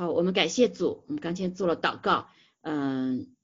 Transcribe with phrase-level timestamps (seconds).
[0.00, 2.30] 好，我们感谢主，我们刚才做了祷告，
[2.62, 3.36] 嗯，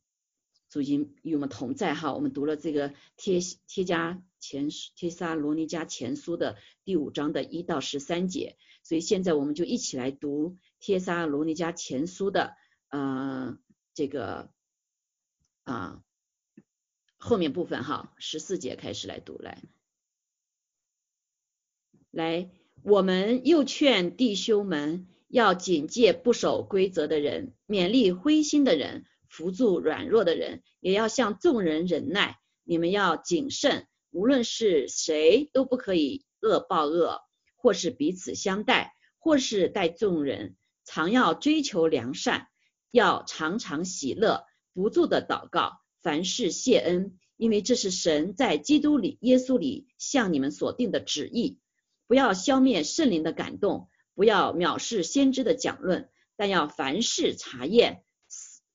[0.70, 2.14] 主已经与我们同在哈。
[2.14, 12.56] 我们读了这个贴贴加前贴撒罗尼加前书的第五章的一到十三节，所以现在我们就一起来读贴撒罗尼加前书的
[12.88, 13.58] 呃
[13.92, 14.50] 这个
[15.64, 16.02] 啊
[17.18, 19.62] 后面部分哈，十四节开始来读来，
[22.10, 22.48] 来，
[22.82, 25.06] 我们又劝弟兄们。
[25.28, 32.38] 要警戒不守规则的人，勉励灰心的人，扶助软弱的人，也要向众人忍耐。
[32.62, 37.20] 你们要谨慎，无论是谁都不可以恶报恶，
[37.56, 42.48] 或是彼此相待，或是待众人，常要追求良善，
[42.90, 51.58] 要常常喜乐，不住的祷告，凡事谢恩，因为这是神在基督里耶稣里向你们所定的旨意。
[52.06, 53.88] 不要消灭圣灵的感动。
[54.16, 58.02] 不要藐视先知的讲论，但要凡事查验，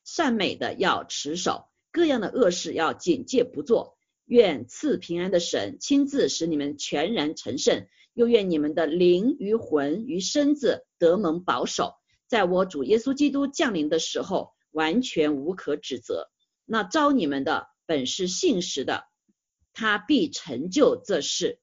[0.06, 3.98] 善美的要持守，各样的恶事要警戒不做。
[4.25, 11.95] 愿赐平安的神亲自使你们全然成圣，又愿你们的灵与魂与身子得蒙保守，
[12.28, 16.30] 在我主耶稣基督降临的时候完全无可指责。
[16.66, 19.05] 那招你们的本是信实的，
[19.73, 21.59] 他必成就这事。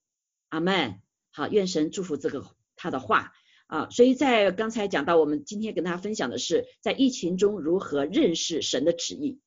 [0.49, 1.01] 阿门。
[1.31, 3.33] 好，愿神祝福这个他的话。
[3.69, 9.41] 啊，所以在刚才讲到，我们今天跟大家分享的是在疫情中如何认识神的旨意。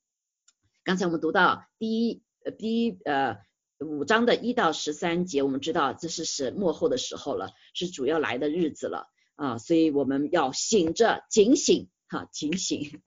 [0.83, 3.37] 刚才我们读到第一呃第一呃
[3.79, 13.01] 五章的一到十三节，我们知道这是是末后的时候了，是主要来的日子了啊，所以我们要醒着警醒哈，警醒。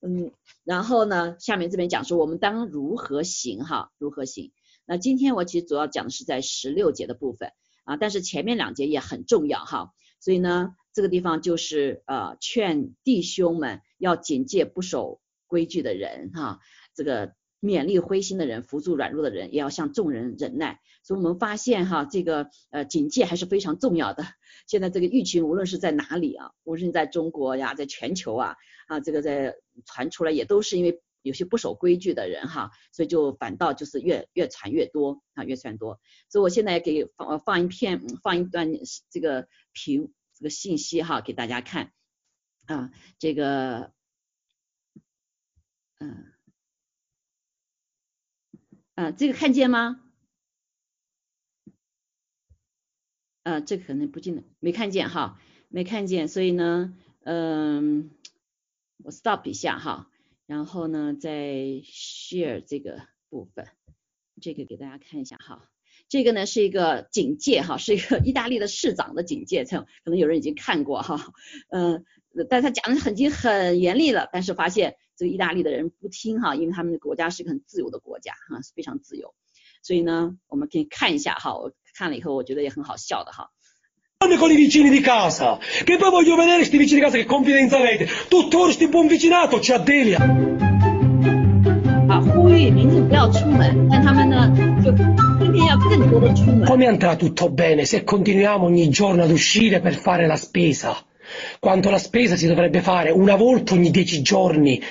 [0.00, 0.32] 嗯，
[0.64, 4.52] 然后呢，下面这边讲说我们当如何行哈，如何行。
[4.86, 7.52] 那今天我其实主要讲的是在十六节的部分
[7.84, 9.92] 啊，但是前面两节也很重要哈。
[10.20, 16.60] 所以呢，这个地方就是呃劝弟兄们要警戒不守规矩的人哈，
[16.94, 20.80] 这个勉励灰心的人，扶助软弱的人，也要向众人忍耐。
[21.02, 24.24] 所以我们发现哈，这个呃警戒还是非常重要的。
[24.66, 28.56] 现在这个疫情无论是在哪里啊，无论在中国呀，在全球啊
[28.88, 29.56] 啊，这个在
[29.86, 36.00] 传出来也都是因为有些不守规矩的人哈，所以就反倒就是越越传越多啊，越传多。
[36.28, 38.72] 所以我现在给放放一片放一段
[39.10, 39.48] 这个。
[39.80, 41.92] 评这个信息哈，给大家看
[42.66, 42.90] 啊，
[43.20, 43.92] 这个，
[45.98, 46.32] 嗯，
[48.96, 50.00] 啊，这个看见吗？
[53.44, 58.10] 啊，这可能不进来，没看见哈，没看见，所以呢，嗯，
[59.04, 60.10] 我 stop 一下哈，
[60.48, 61.30] 然后呢，再
[61.84, 63.68] share 这个部分，
[64.40, 65.68] 这个给大家看一下哈。
[66.08, 71.34] 这个呢是一个警戒哈，是一个 意大利的市长的警戒，可能有人已经看过哈，
[71.68, 72.02] 嗯，
[72.48, 79.34] 但他讲的很已经很严厉了，但是发现这个意大利的人不听哈，因为他们的国家是一个很自由的国家哈，是非常自由，
[79.82, 83.50] 所以呢，我们可以看一下哈，我看了以后我觉得也很好笑的哈。
[84.20, 87.76] Non con i vicini di casa, che poi voglio vedere questi vicini di casa che confidenza
[87.76, 90.18] avete, tuttora sti buon vicinato, c'è Adelia.
[96.66, 100.96] Come andrà tutto bene se continuiamo ogni giorno ad uscire per fare la spesa?
[101.60, 104.82] Quanto la spesa si dovrebbe fare una volta ogni dieci giorni,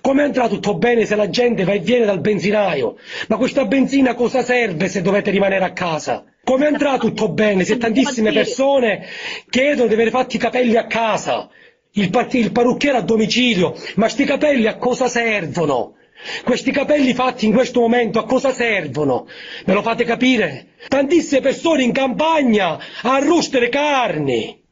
[0.00, 2.96] come andrà tutto bene se la gente va e viene dal benzinaio?
[3.28, 6.24] Ma questa benzina cosa serve se dovete rimanere a casa?
[6.44, 9.06] Come andrà tutto bene se tantissime persone
[9.50, 11.48] chiedono di avere fatti i capelli a casa?
[11.94, 13.74] Il, il parrucchiere a domicilio?
[13.96, 15.96] Ma sti capelli a cosa servono?
[16.44, 19.26] Questi capelli fatti in questo momento a cosa servono?
[19.66, 20.74] Me lo fate capire?
[20.86, 24.62] Tantissime persone in campagna a roostere carni,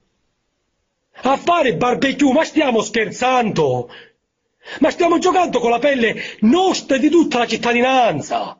[1.23, 3.91] a fare barbecue, ma stiamo scherzando?
[4.80, 8.60] Ma stiamo giocando con la pelle nostra e di tutta la cittadinanza.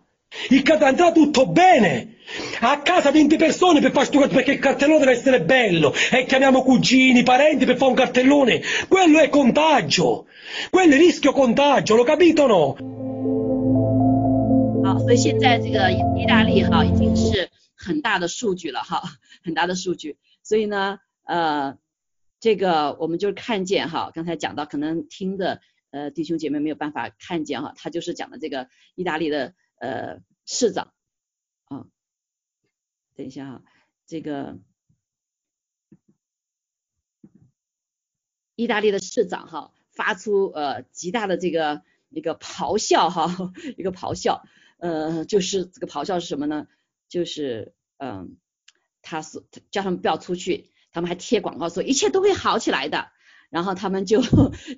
[0.50, 2.18] Il andrà tutto bene.
[2.62, 6.64] A casa 20 persone per fare sto perché il cartellone deve essere bello e chiamiamo
[6.64, 8.62] cugini, parenti per fare un cartellone.
[8.88, 10.26] Quello è contagio.
[10.70, 12.76] Quello è rischio contagio, lo capito no?
[14.84, 19.02] 好，所以现在这个意大利哈已经是很大的数据了哈，
[19.44, 20.18] 很大的数据。
[20.44, 21.78] 所以呢，呃，
[22.40, 25.60] 这个我们就看见哈，刚才讲到可能听的
[25.91, 30.93] 呃弟兄姐妹没有办法看见哈，他就是讲的这个意大利的呃市长
[31.65, 31.87] 啊。
[33.15, 33.63] 等一下哈，
[34.07, 34.59] 这个
[38.55, 44.43] 意大利的市长哈发出呃极大的这个一个咆哮哈，一个咆哮，
[44.79, 46.67] 呃就是这个咆哮是什么呢？
[47.09, 48.39] 就是嗯，
[49.03, 53.11] 他是叫他们不要出去，他们还贴广告说一切都会好起来的，
[53.51, 54.23] 然后他们就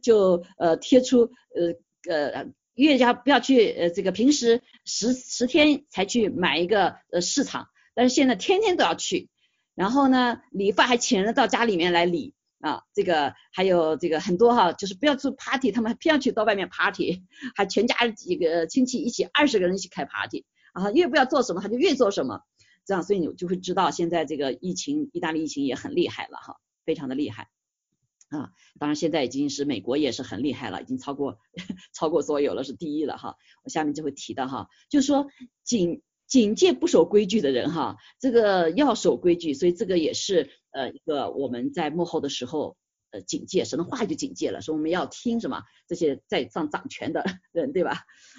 [0.03, 9.29] 就呃贴出呃呃越家不要去呃这个平时十十天才去买一个呃市场，但是现在天天都要去，
[9.75, 17.25] 然后呢理发还请人到家里面来理啊，这个还有这个很多哈，就是不要做 party，他们偏要去到外面 party，
[17.55, 22.41] 还全家几个亲戚一起二十个人一起开 party，啊越不要做什么他就越做什么，
[22.87, 27.49] 这样所以你就会知道现在这个疫情意大利疫情也很厉害了哈，非常的厉害。
[28.33, 31.39] 啊，当然现在已经是美国也是很厉害了，已经超过
[31.93, 33.37] 超过所有了，是第一了哈。
[33.63, 35.27] 我下面就会提到哈，就是说
[35.63, 42.79] 警警戒不守规矩的人哈，这个要守规矩，所以这个也是呃一个我们在幕后的时候
[43.11, 47.99] 呃警戒，什么话就警戒了，说我们要听什么这些在上掌权的 人对吧？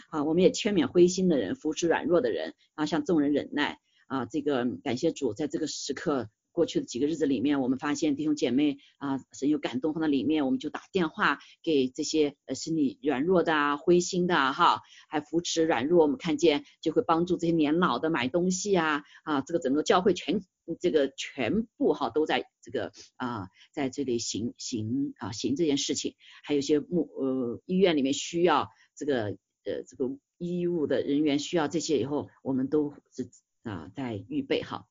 [0.10, 6.30] 啊，我们也劝勉灰心的人，扶持软弱的人，啊，向众人忍耐啊，这个感谢主在这个时刻。
[6.54, 20.42] 过去的几个日子里面，我们发现弟兄姐妹啊，神有感动放在里面，我们就打电话给这些呃心理软弱的啊、灰心的哈，还扶持软弱，我们看见就会帮助这些年老的买东西啊啊，这个整个教会全
[20.80, 33.28] 这个全部哈都在这个啊在这里行行啊行这件事情，还有些木呃医院里面需要这个呃这个医务的人员需要这些以后，我们都是
[33.64, 34.86] 啊在预备哈。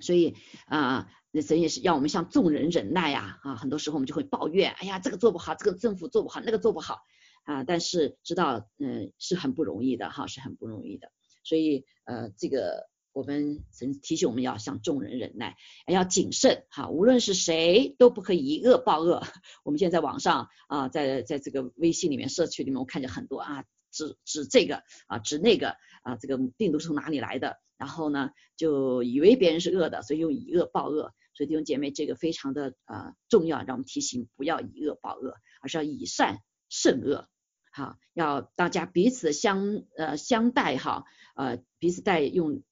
[0.00, 0.36] 所以
[0.66, 7.00] 啊，那神也是要我们向众人忍耐呀啊，很多时候我们就会抱怨，哎呀，这个做不好，这个政府做不好，那个做不好
[7.44, 11.10] 啊，但是知道嗯是很不容易的哈，是很不容易的。
[11.44, 15.56] 所以呃，这个我们神提醒我们要向众人忍耐，
[15.86, 19.22] 要谨慎哈，无论是谁都不可以以恶报恶。
[19.64, 25.70] 我们现在在网上啊，在在这个微信里面、社区里面，我看见很多啊，指指这个啊，指那个
[26.02, 27.58] 啊，这个病毒从哪里来的？
[27.78, 31.14] 然后呢，就以为别人是恶的，所以用以恶报恶。
[31.32, 37.28] 所以弟兄姐妹，这个非常的呃重要，让我们提醒不要以恶报恶，而是要以善胜恶。
[37.70, 41.04] 好，要大家彼此相呃相待哈，
[41.36, 42.64] 呃彼此待用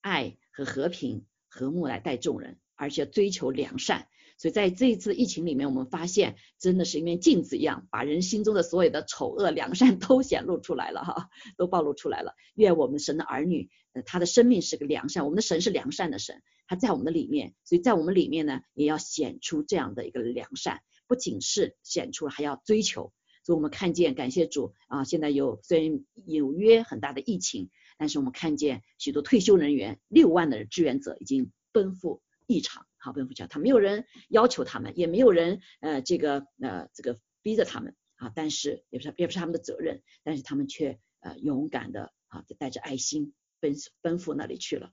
[0.00, 4.08] 爱和和平和睦来待众人，而且追求良善。
[4.44, 12.34] 所以在这一次疫情里面，我们发现真的是一面镜子一样，把人心中的所有的丑恶、良善都显露出来了哈，都暴露出来了。
[12.54, 23.14] 愿我们神的儿女，呃，他的生命是个良善，我们的神是良善的神，他在我们的里面，所以在我们里面呢，也要显出这样的一个良善，不仅是显出，还要追求。
[23.46, 32.84] 所以我们看见，感谢主啊，现在有虽然纽约很大的疫情，但是我们看见许多退休人员，六万的志愿者已经奔赴异场。
[33.04, 44.90] 好，不用讲，他没有人要求他们，也没有人呃，这个呃，这个逼着他们啊，但是也不是也不是他们的责任，但是他们却呃勇敢的啊，带着爱心奔奔赴那里去了，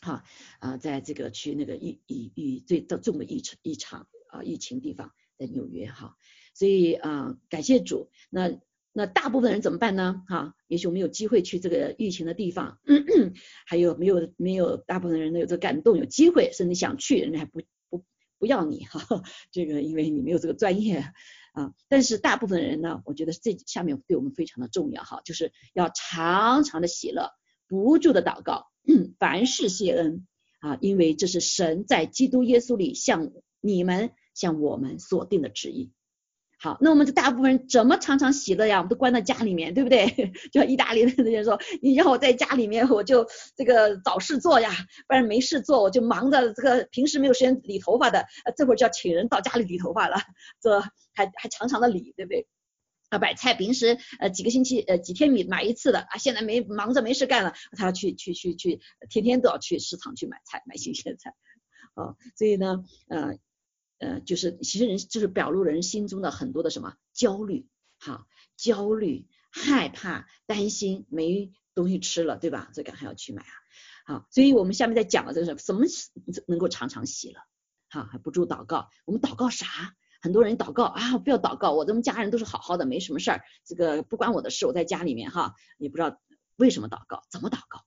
[0.00, 0.24] 哈
[0.58, 6.16] 啊，在这个去那个疫疫疫最重的一场一场啊疫情地方，在纽约哈，
[6.54, 8.58] 所以啊，感谢主那。
[8.96, 10.22] 那大部分人怎么办呢？
[10.28, 12.78] 哈，也许我们有机会去这个疫情的地方，
[13.66, 17.60] 还有没有没有大部分人呢有这感动，有机会甚至想去，人家还不
[17.90, 18.04] 不
[18.38, 19.00] 不要你哈，
[19.50, 20.98] 这个因为你没有这个专业
[21.54, 21.72] 啊。
[21.88, 27.32] 但是大部分人呢，我觉得这下面对我们非常的重要哈，就是要常常的喜乐，
[27.66, 28.68] 不住的祷告，
[29.18, 30.24] 凡事谢恩
[30.60, 35.90] 啊，因为这是神在基督耶稣里向你们向我们所定的旨意。
[36.64, 38.78] 好，那我们这大部分人怎么常常喜乐呀？
[38.78, 40.06] 我们都关在家里面，对不对？
[40.50, 44.70] 就像意大利的那些说，你让我在家里面，我就这个找事做呀，
[45.06, 48.24] 不然没事做，我就忙着这个平时没有时间理头发的，
[48.56, 50.16] 这会儿就要请人到家里理头发了，
[50.62, 50.80] 这
[51.12, 52.46] 还还常常的理，对不对？
[53.10, 58.80] 啊，买菜平时呃几个星期呃几天米买一次的啊，现在没忙着没事干了，他要去去去去，
[59.10, 61.34] 天天都要去市场去买菜买新鲜菜，
[61.92, 63.36] 啊，所以呢，呃。
[63.98, 67.66] 呃，就是其实人就是表露人心中的很多的什么焦虑，
[67.98, 72.70] 哈，焦虑、害怕、担心没东西吃了，对吧？
[72.74, 73.52] 这个还要去买啊，
[74.06, 75.84] 好，所以我们下面在讲的这是什么
[76.46, 77.40] 能够常常喜了，
[77.88, 79.66] 哈，还不住祷告，我们祷告啥？
[80.20, 86.18] 很多人祷告啊，不要祷告，我咱们家人都是好好的，没什么事儿，这个不关我的事，我在家里面哈，也不知道
[86.56, 87.84] 为什么祷告，怎么祷告？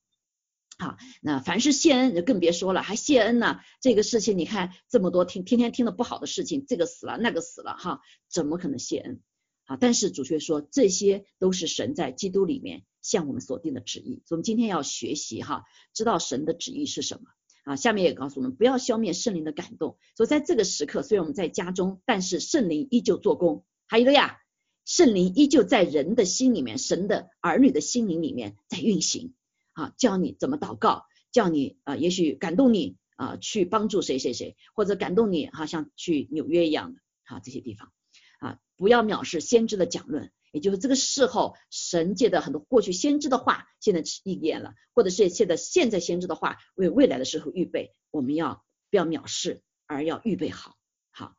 [0.79, 3.62] 好，那凡是谢恩就更别说了，还谢恩呢？
[3.81, 9.19] 这个事情你看这么多听，天天听的不好的事情，这个死了那个死了哈，怎么可能谢恩？
[9.65, 17.29] 啊，但是主却说这些都是神在基督里面向我们所定的旨意，所以我们今天要学习哈，知道神的旨意是什么
[17.63, 17.75] 啊？
[17.75, 23.65] 下面也告诉我们不要消灭圣灵的感动，所以在这个时刻，虽然我们在家中，但是圣灵依旧做工。
[23.88, 24.38] 还有一个呀，
[24.86, 29.34] 圣灵依旧在人的心里面，神的儿女的心灵里面在运行。
[29.77, 37.93] 啊，教你怎么祷告，教你啊，也许感动你啊，去帮助谁谁谁，或者感动你哈，像去纽约一样的哈这些地方
[38.39, 50.75] 啊，不要藐视先知的讲论，也就是这个事后神界的很多过去先知的话，现在应验了，或者是现在现在先知的话为未来的时候预备，我们要不要藐视，而要预备好，
[51.12, 51.36] 好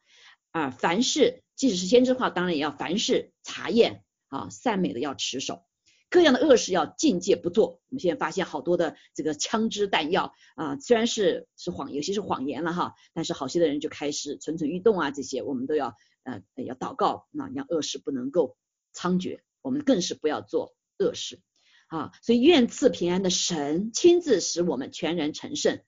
[0.52, 5.64] 啊，凡事即使是先知话，当然也要凡事查验啊，善美的要持守。
[6.11, 7.81] 各样的恶事要境界不做。
[7.88, 18.57] 我们现在发现好多的这个枪支弹药啊，虽然是是谎，有些是谎言了哈，但是好些的人就开始蠢蠢欲动啊，这些我们都要呃要祷告，那让恶事不能够
[18.95, 21.41] 猖獗，我们更是不要做恶事
[21.88, 22.12] 啊。
[22.23, 25.83] 所以愿赐平安的神亲自使我们全然成圣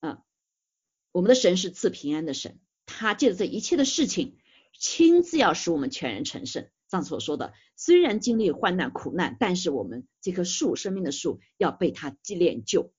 [0.00, 0.22] 啊，
[1.12, 4.36] 我们的神是赐平安的神，他借着这一切的事情，
[4.78, 6.68] 亲自要使我们全然成圣。
[6.90, 12.92] 上次所说的，虽然经历患难苦难，但是我们这棵树，生命的树，要被它练就，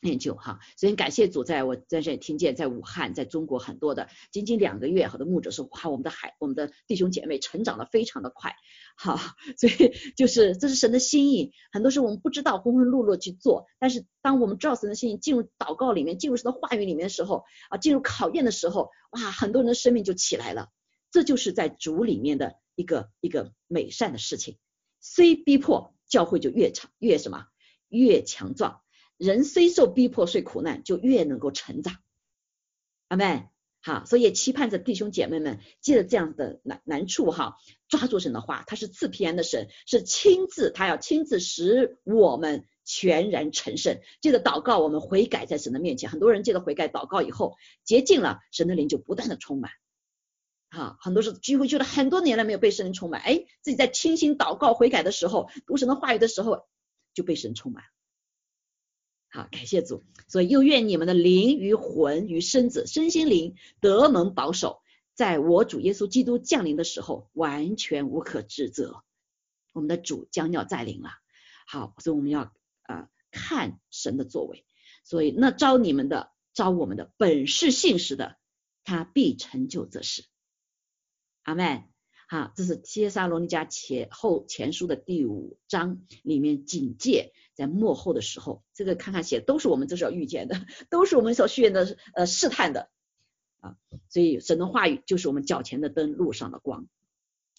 [0.00, 0.60] 练就哈。
[0.78, 8.56] 所以感谢主，在我在这里听见，在武汉，在中国很多的，仅仅两个月，好多牧者说，哇，我们的孩，我们的弟兄姐妹成长的非常的快，
[8.96, 9.18] 好，
[9.58, 11.52] 所以就是这是神的心意。
[11.70, 20.68] 很多时候我们不知道，浑浑噩噩去做，但是当我们知道神的心意，进入祷告里面，进入神的话语里面的时候，啊，进入考验的时候，哇，很多人的生命就起来了。
[21.10, 22.54] 这就是在主里面的。
[22.78, 24.56] 一个一个美善的事情，
[25.00, 27.48] 虽逼迫，教会就越长越什么
[27.88, 28.82] 越强壮。
[29.16, 31.96] 人虽受逼迫，虽苦难，就越能够成长。
[33.08, 33.48] 阿妹，
[33.80, 37.56] 好，所以期盼着弟兄姐妹们，借着这样的难难处哈，
[37.88, 43.98] 抓住神的话，他是赐平安的神，是亲自，他要亲自使我们全然成圣。
[44.20, 46.10] 借着祷告，我们悔改在神的面前。
[46.10, 49.72] 很多人借着悔改祷告以后，洁净了，神的灵就不断的充满。
[50.70, 56.66] 哈，很多是聚会去了很多年了，没有被神充满，哎，自己在清心祷告悔改的时候，读神的话语的时候，
[57.14, 57.84] 就被神充满。
[59.30, 64.80] 好，感谢主，所以又愿你们的灵与魂与身子、身心灵得蒙保守，
[65.14, 69.02] 在我主耶稣基督降临的时候，完全无可指责。
[69.72, 71.10] 我们的主将要再临了，
[71.66, 74.64] 好，所以我们要啊看神的作为，
[75.04, 78.36] 所以那招你们的，招我们的，本是信实的，
[78.82, 80.24] 他必成就这事。
[81.48, 81.84] 阿门，
[82.28, 92.90] 好，这是《帖撒罗尼迦前后前书》的第五章里面警戒，在幕后的时候，这个看看写都是我们这时候遇见的，都是我们所需要的呃试探的。
[93.60, 93.76] 啊，
[94.10, 96.86] 所以神的话语就是我们脚前的灯，路上的光。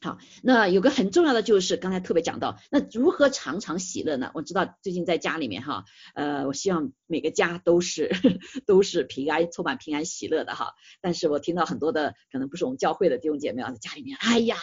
[0.01, 4.31] 好，那有个很重要的就是刚才特别讲到，那如何常常喜乐呢？
[4.33, 5.83] 我知道最近在家里面哈，
[6.15, 8.09] 呃，我希望每个家都是
[8.65, 10.73] 都是平安，充满平安喜乐的哈。
[11.01, 14.55] 但是我听到很多的可能不是我们教会的弟兄姐妹啊，在家里面，哎呀，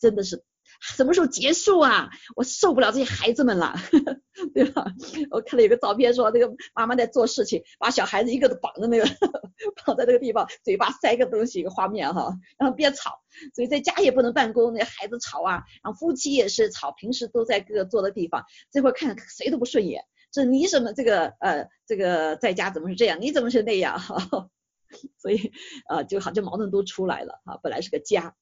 [0.00, 0.42] 真的是。
[0.80, 2.10] 什么时候结束啊？
[2.34, 3.74] 我受不了这些孩子们了，
[4.54, 4.84] 对吧？
[5.30, 9.04] 我看了有个照片，说那个妈妈在做事情，把小孩子一个都绑在那个
[9.84, 13.20] 绑在那个地方，嘴巴塞个东西，一个画面哈，然后别吵。
[13.54, 20.04] 所以在家也不能办公，那孩子吵啊，然后夫妻也是吵，平时都在各个坐的地方，这会看谁都不顺眼。
[20.32, 23.20] 这你怎么这个呃这个在家怎么是这样？
[23.20, 23.98] 你怎么是那样？
[23.98, 24.48] 哈，
[25.20, 25.52] 所以
[25.88, 28.34] 呃就好像矛盾都出来了哈，本来是个家。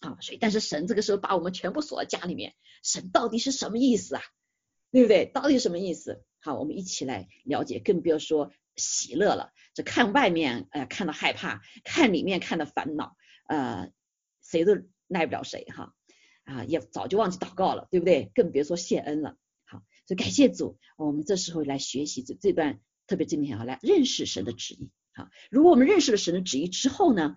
[0.00, 4.22] 啊，所以但是神这个时候把我们全部锁在家里面，神到底是什么意思啊？
[4.90, 5.26] 对不对？
[5.26, 6.24] 到底什么意思？
[6.40, 9.52] 好，我们一起来了解，更不要说喜乐了。
[9.74, 13.16] 这看外面，哎，看到害怕；看里面，看到烦恼。
[13.48, 13.92] 呃，
[14.40, 14.72] 谁都
[15.06, 15.94] 奈不了谁哈。
[16.44, 18.30] 啊，也早就忘记祷告了，对不对？
[18.34, 19.36] 更别说谢恩了。
[19.66, 24.90] 好，所以感谢主，我们这时候来学习这这段特别今天啊，来认识神的旨意。
[25.12, 27.36] 好，如果我们认识了神的旨意之后呢？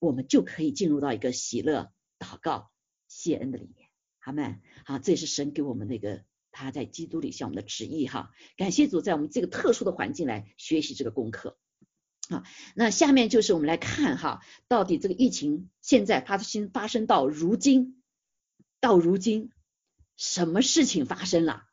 [0.00, 2.72] 我们就可以进入到一个喜乐、祷告、
[3.06, 3.88] 谢恩的里面，
[4.18, 4.58] 好吗？
[4.84, 8.32] 好，这也是神给我们那个他在基督里向我们的旨意哈。
[8.56, 11.56] 感谢主，在我们这个特殊的环境来学习这个功课。
[12.28, 12.42] 好，
[12.74, 18.02] 那下面就是我们来看哈，到底这个疫情现在发生发生到如今，
[18.80, 19.50] 到如今
[20.16, 21.66] 什么事情发生了？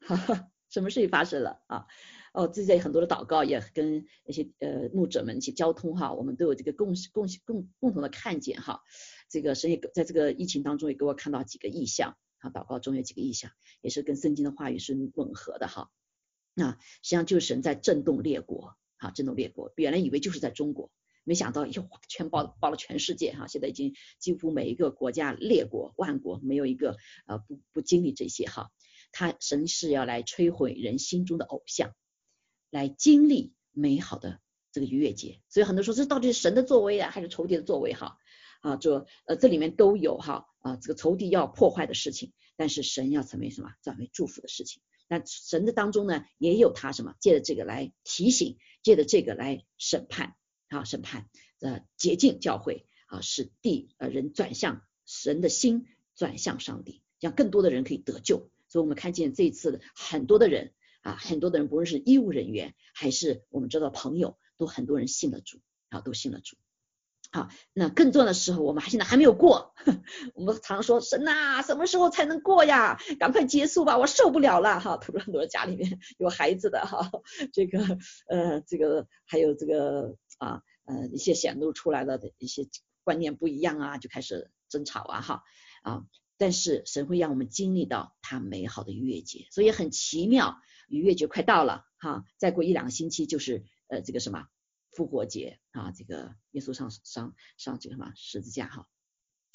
[0.00, 1.86] 哈哈，什么事情发生了啊？
[2.32, 8.82] 哦，自己很多的祷告，也跟那些呃牧者们一起交通哈，我们都有这个共共共共同的看见哈。
[9.28, 15.90] 这个神也在这个疫情当中也给我看到几个意象啊，祷告中有几个意象，也是跟圣经的话语是吻合的哈。
[16.54, 20.92] 那实际上就是神在震动列国啊，震动列国，原来以为就是在中国，
[21.24, 23.48] 没想到又全包包了全世界哈。
[23.48, 26.96] 现在已经几乎每一个国家列国万国没有一个
[27.26, 28.70] 呃不不经历这些哈。
[29.10, 31.92] 他神是要来摧毁人心中的偶像。
[32.70, 34.40] 来经历美好的
[34.72, 38.16] 这个逾越节，所以很多说这到底是神的作为啊，还是仇敌的作为哈？
[38.60, 43.72] 啊，这呃这里面都有哈啊，这个仇敌要破坏的事情，但是神要成为什么？
[43.82, 44.82] 转为祝福的事情。
[45.08, 47.14] 那神的当中呢，也有他什么？
[47.20, 50.36] 借着这个来提醒，借着这个来审判
[50.68, 51.28] 啊，审判
[51.60, 58.50] 呃洁净教会啊，使地呃人转向神的心转向上帝，让更多的人可以得救。
[58.68, 66.56] 所以我们看见这一次很多的人啊，很多的人不论是医务人员还是我们知道朋友，都很多人信了主啊，都信了主。
[67.32, 69.72] 好，那更重要的时候，我们还现在还没有过。
[70.34, 72.98] 我们常说神呐，什么时候才能过呀？
[73.20, 74.96] 赶快结束吧，我受不了了哈。
[74.98, 77.08] 特别很多家里面有孩子的哈，
[77.52, 77.78] 这个
[78.26, 82.66] 呃，这个还有这个啊呃一些显露出来的一些
[83.04, 85.44] 观念不一样啊，就开始争吵啊哈
[85.82, 86.02] 啊。
[86.36, 90.56] 但是神会让我们经历到他美好的月结，所以很奇妙，
[90.90, 94.46] 逾越节快到了哈，再过一两个星期就是呃这个什么。
[94.92, 98.88] 复活节啊，这个耶稣上上上这个什么十字架哈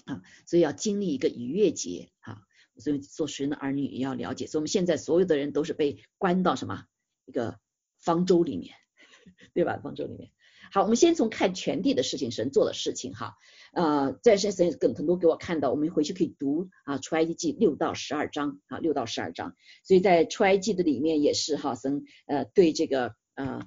[0.06, 6.86] 啊，所以要经历一个逾越节哈，所以做神的儿女也要了解，所以我们现在所有的人都是被关到什么
[7.26, 7.60] 一个
[8.00, 8.76] 方舟里面，
[9.54, 9.78] 对吧？
[9.84, 10.32] 方舟里面。
[10.72, 13.36] 好，我们先从看全地的事情，神做的事情哈，
[13.74, 23.60] 呃，在神神更很多给我看到，我们回去可以读啊出埃及记六到十二章啊六到十二章，所以在出埃及的里面也是哈神呃对这个呃。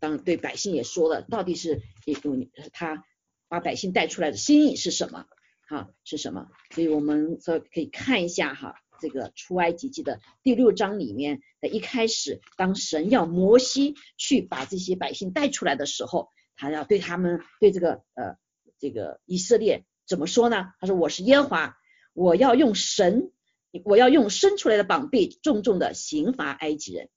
[0.00, 2.14] 当对百姓也说了，到底是有
[2.74, 3.04] 他
[3.48, 5.24] 把百姓带出来的心意是什么？
[5.66, 6.48] 哈，是什么？
[6.74, 18.36] 所以我们说可以看一下哈，这个出埃及记的第六章里面的一开始，当神要摩西去把这些百姓带出来的时候，他要对他们对这个呃
[18.78, 20.72] 这个以色列怎么说呢？
[20.80, 21.76] 他说我是耶和华，
[22.12, 23.32] 我要用神，
[23.84, 27.08] 我要用伸出来的膀臂重重的刑罚埃及人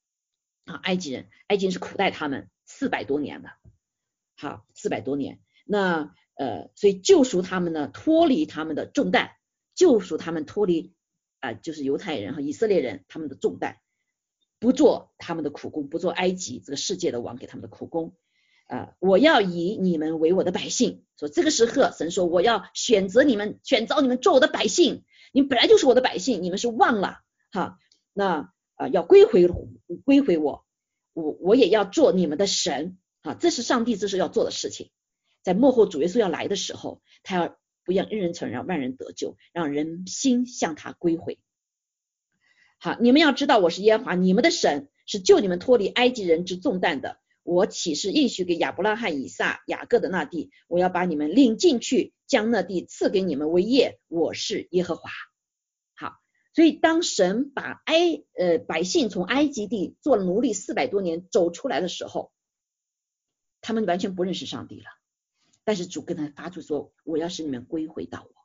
[0.65, 2.49] 啊，埃及人，埃及人是苦待他们。
[2.69, 3.51] 四百多年了，
[4.35, 9.31] 好，四百多年，那呃，所以救赎他们呢，脱离他们的重担，
[9.73, 10.93] 救赎他们脱离
[11.39, 13.77] 啊，就是犹太人和以色列人他们的重担，
[14.59, 18.17] 不做他们的苦工，不做埃及这个世界的王给他们的苦工
[18.67, 27.19] 啊，我要以你们为我的百姓，说这个时候神说我要选择你们，选择你们做我的百姓，你本来就是我的百姓，你们是忘了
[27.51, 27.79] 哈，
[28.13, 29.47] 那啊要归回
[30.05, 30.65] 归回我。
[31.13, 33.33] 我我也要做你们的神啊！
[33.33, 34.91] 这是上帝这是要做的事情。
[35.41, 41.39] 在幕后主耶稣要来的时候，他要不让一人承让万人得救，让人心向他归回。
[42.77, 47.17] 好，你们要知道我是耶和华你们的神，是救你们脱离埃及人之重担的。
[47.47, 50.51] 我岂是应许给亚伯拉罕、以撒、雅各的那地？
[50.67, 54.01] 我要把你们领进去，将那地赐给你们为业。
[54.09, 55.09] 我是耶和华。
[55.95, 56.17] 好
[56.53, 62.33] 所以，当神把埃呃百姓从埃及地做奴隶四百多年走出来的时候，
[63.61, 64.87] 他们完全不认识上帝了。
[65.63, 68.36] 但是主跟他发出说：“我要使你们归回到我，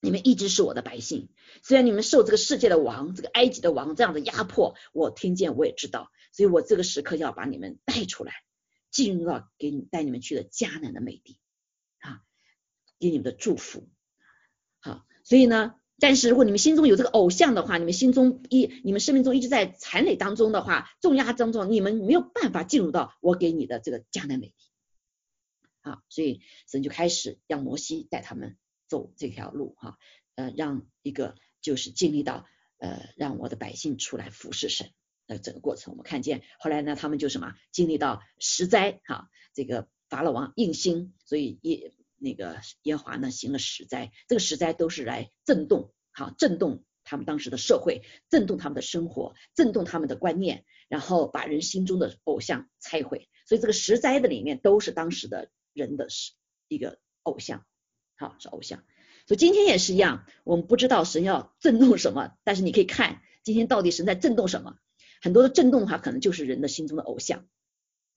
[0.00, 1.28] 你们一直是我的百姓。
[1.62, 6.10] 虽然你们受这个世界的王、这个埃及的王这样的压迫，我听见我也知道。
[6.32, 8.32] 所以我这个时刻要把你们带出来，
[8.90, 11.38] 进入到给你带你们去的迦南的美地
[12.00, 12.22] 啊，
[12.98, 13.88] 给你们的祝福。
[14.80, 24.54] 好，所以呢。”但是如果你们心中有这个偶像的话，你们心中一你们生命中一直在残累当中的话，重压当中，你们没有办法进入到我给你的这个迦南美地。
[25.80, 28.56] 好，所以神就开始让摩西带他们
[28.88, 29.98] 走这条路哈，
[30.34, 32.46] 呃，让一个就是经历到
[32.78, 34.90] 呃让我的百姓出来服侍神
[35.26, 35.92] 的整个过程。
[35.92, 41.94] 我们看见后来呢，他们就什么经历到十灾哈，这个法老王硬心，所以也。
[42.20, 53.28] 那个耶华呢行了十灾，这个十灾都是来震动，哈震动他们当时的社会，震动他们的生活，震动他们的观念，然后把人心中的偶像拆毁。
[53.46, 56.08] 所以这个十灾的里面都是当时的人的
[56.66, 57.64] 一个偶像，
[58.18, 58.82] 好是偶像。
[59.26, 64.76] 所以今天也是一样，我们不知道神要震动什么，但是你可以看今天到底神在震动什么。
[65.20, 67.46] 很多的震动的话，可能就是人的心中的偶像，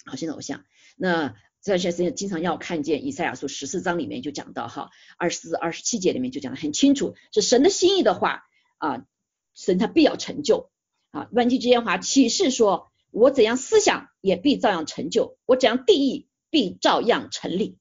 [0.06, 0.64] 好心的偶像。
[0.96, 8.44] 那这段时间经常要看见以赛亚书十四章里面就讲到哈，二十四、二十七节里面就讲的很清楚，是神的心意的话
[8.78, 9.06] 啊，
[9.54, 10.72] 神他必要成就
[11.12, 11.28] 啊。
[11.32, 17.78] 万机之耶华启示说，我怎样思想也必照样成就，我怎样定义必照样成立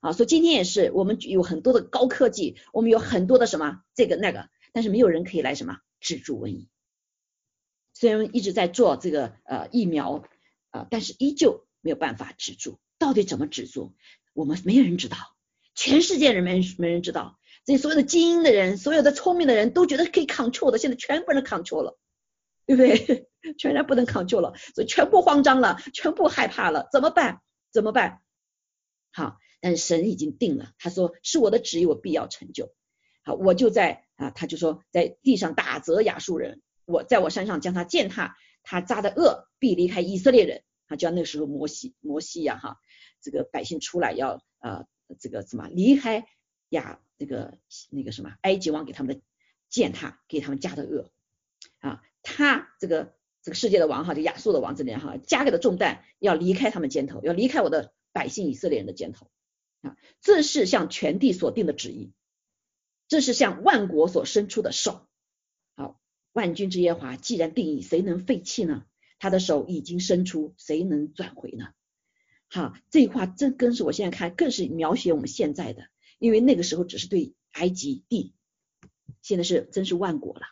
[0.00, 0.12] 啊。
[0.12, 6.68] 所以今天也是我们有很多的高科技，我们有很多的什么这个那个，但是没有人可以来什么止住瘟疫。
[7.94, 10.24] 虽然一直在做这个呃疫苗
[10.70, 12.78] 啊，但是依旧没有办法止住。
[12.98, 13.94] 到底怎么止住？
[14.34, 15.16] 我们没有人知道，
[15.74, 17.38] 全世界人没没人知道。
[17.64, 21.98] 这所有的精英的人，所有的聪明的人都觉得可以 control 的，现在全部人 control 了，
[22.66, 23.28] 对不对？
[23.58, 27.40] 全然不能 control 了，所以全部慌张了，全部害怕了，怎么办？
[27.70, 28.22] 怎么办？
[29.12, 32.72] 好，但神已经定了，他说是我的旨意，我必要成就。
[33.22, 40.62] 好，我就在啊，他就说在地上打折亚述人，我在我山上将他践踏，他扎的恶必离开以色列人。
[40.86, 42.78] 他就像那时候摩西摩西呀哈，
[43.20, 44.86] 这个百姓出来要呃
[45.20, 46.26] 这个什么离开
[46.70, 47.58] 亚那个
[47.90, 49.22] 那个什么埃及王给他们的
[49.68, 51.12] 践踏，给他们加的恶
[51.78, 59.30] 啊，他这个这个世界的王哈，就亚述的王这里哈，加给的重担要离开他们肩头，要离开我的百姓以色列人的肩头
[59.82, 62.12] 啊，这是向全地所定的旨意，
[63.08, 65.06] 这是向万国所伸出的手。
[65.74, 66.00] 好，
[66.32, 68.84] 万军之耶华既然定义，谁能废弃呢？
[69.18, 71.68] 他的手已经伸出，谁能转回呢？
[72.48, 75.88] 好，这话真更是我现在看更是描写我们现在的，
[76.18, 78.34] 因为那个时候只是对埃及地，
[79.22, 80.46] 现在是真是万国了，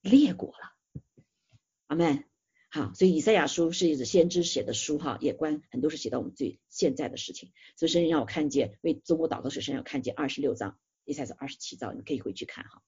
[0.00, 0.72] 列国了。
[1.86, 2.24] 阿门。
[2.74, 7.52] 好，所以以赛亚书是一个先知写的书哈，也关很多是写到我们最现在的事情。
[7.76, 12.82] 所以神让我看见为中国祷告时，神要看见二十六章，以赛亚二十七章，你可以回去看哈。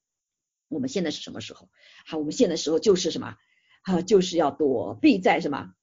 [0.68, 1.68] 我们现在是什么时候？
[2.06, 3.36] 好，我们现在时候就是什么？
[3.82, 5.74] 啊，就是要躲避在什么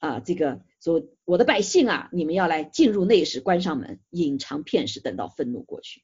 [0.00, 0.20] 啊？
[0.20, 6.02] 这个说我的百姓啊，你们要来进入内室，关上门，隐藏片时，等到愤怒过去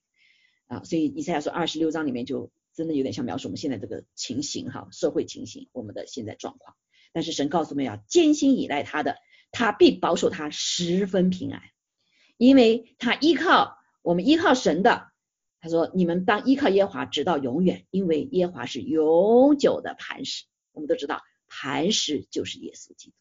[0.68, 0.84] 啊。
[0.84, 6.74] 所以以赛亚说二十六章里面就真的有点像描述我们现在这个情形哈，社会情形，我们的现在状况。
[7.12, 9.16] 但是神告诉我们要坚心依赖他的，
[9.50, 11.62] 他必保守他十分平安，
[12.36, 15.10] 因为他依靠我们依靠神的。
[15.60, 20.44] 他说你们当依靠耶华直到永远，因为耶华是永久的磐石。
[20.72, 21.22] 我们都知道。
[21.54, 23.16] 磐石就是耶稣基督，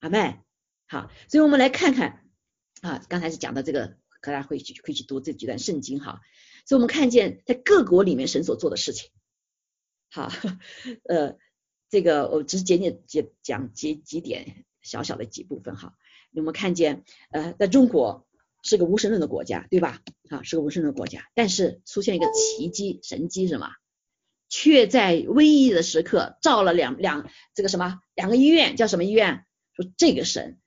[0.00, 0.40] 阿妹，
[0.88, 2.24] 好，所以我们来看看
[2.80, 6.20] 啊，刚才是讲到这个，大家会去会去读这几段圣经哈，
[6.66, 9.12] 所以我们看见在各国里面神所做的事情，
[10.10, 10.28] 好，
[11.08, 11.38] 呃，
[11.92, 15.94] 这个我只是简简讲讲几几点小小的几部分哈，
[16.34, 18.26] 我们看见呃，在中国
[18.62, 20.00] 是个无神论的国家，对吧？
[20.30, 23.72] 啊，是个无神论国家，但是出现一个奇迹神迹是吗？
[24.48, 29.44] 却在瘟疫的时刻造了两两这个什么两个医院，叫什么医院？
[29.74, 30.58] 说这个神，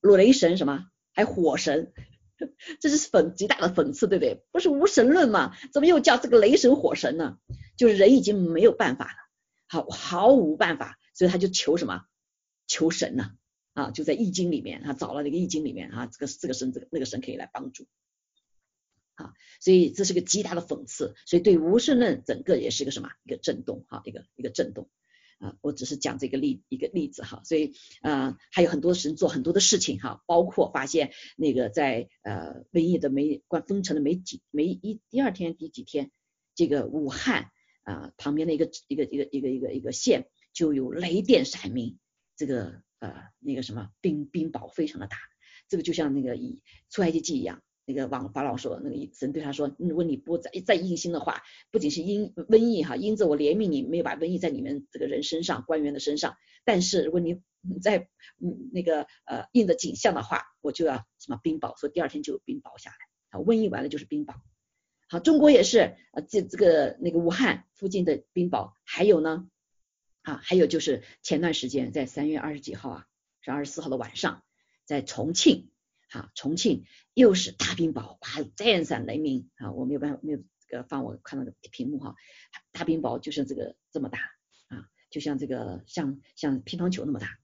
[0.00, 1.92] 雷神什么，还火神，
[2.80, 4.42] 这是讽极大的讽刺，对不对？
[4.50, 5.54] 不是无神论吗？
[5.74, 7.36] 怎么又叫这个雷神火神呢？
[7.76, 9.27] 就是人已经没有办法了，
[9.68, 12.02] 好毫无办法，所以他就求什么？
[12.66, 13.30] 求神呢？
[13.74, 17.86] 啊，就在易经里面，他找了那个易经里面啊，这个这个神，这个那个神可以来帮助。
[19.14, 24.88] 啊，所以这是个极大的讽刺，所以对无神论整个也是一个什么一个震动哈，一个一个震动
[25.38, 36.12] 啊，我只是讲这个例一个例子哈，所以呃还有很多神做很多的事情哈，包括发现那个在呃瘟疫的没关封城的没几没一第二天第几天，
[36.54, 37.50] 这个武汉
[37.88, 41.98] 啊旁边的一个一个一个一个一个一个县就有雷电闪鸣，
[42.36, 45.16] 这个呃那个什么冰冰雹非常的大，
[45.68, 47.62] 这个就像那个以出埃及记一样。
[47.90, 57.40] 那个王法老说，那个神对他说，如果你不再再硬心的话，不仅是因瘟疫哈，因着我怜悯你，没有把瘟疫在你们这个人身上、官员的身上，但是如果你
[57.80, 58.10] 在
[58.42, 62.96] 嗯那个呃应的景象的话，我就要什么冰雹，说第二天就有冰雹下来，
[63.30, 64.34] 啊，瘟疫完了就是冰雹。
[65.08, 69.48] 好，中国也是呃这这个那个武汉附近的冰雹，还有呢
[70.22, 73.06] 啊，还有就是前段时间在三月二十几号啊，
[73.40, 74.42] 是二十四号的晚上，
[74.84, 75.70] 在重庆。
[76.10, 79.72] 好，重庆又是大冰雹，哇，电闪雷鸣啊！
[79.72, 82.14] 我没有办法，没有这个放我看到的屏幕哈，
[82.72, 84.18] 大冰雹就像这个这么大
[84.68, 87.38] 啊，就像这个像像乒乓球那么大。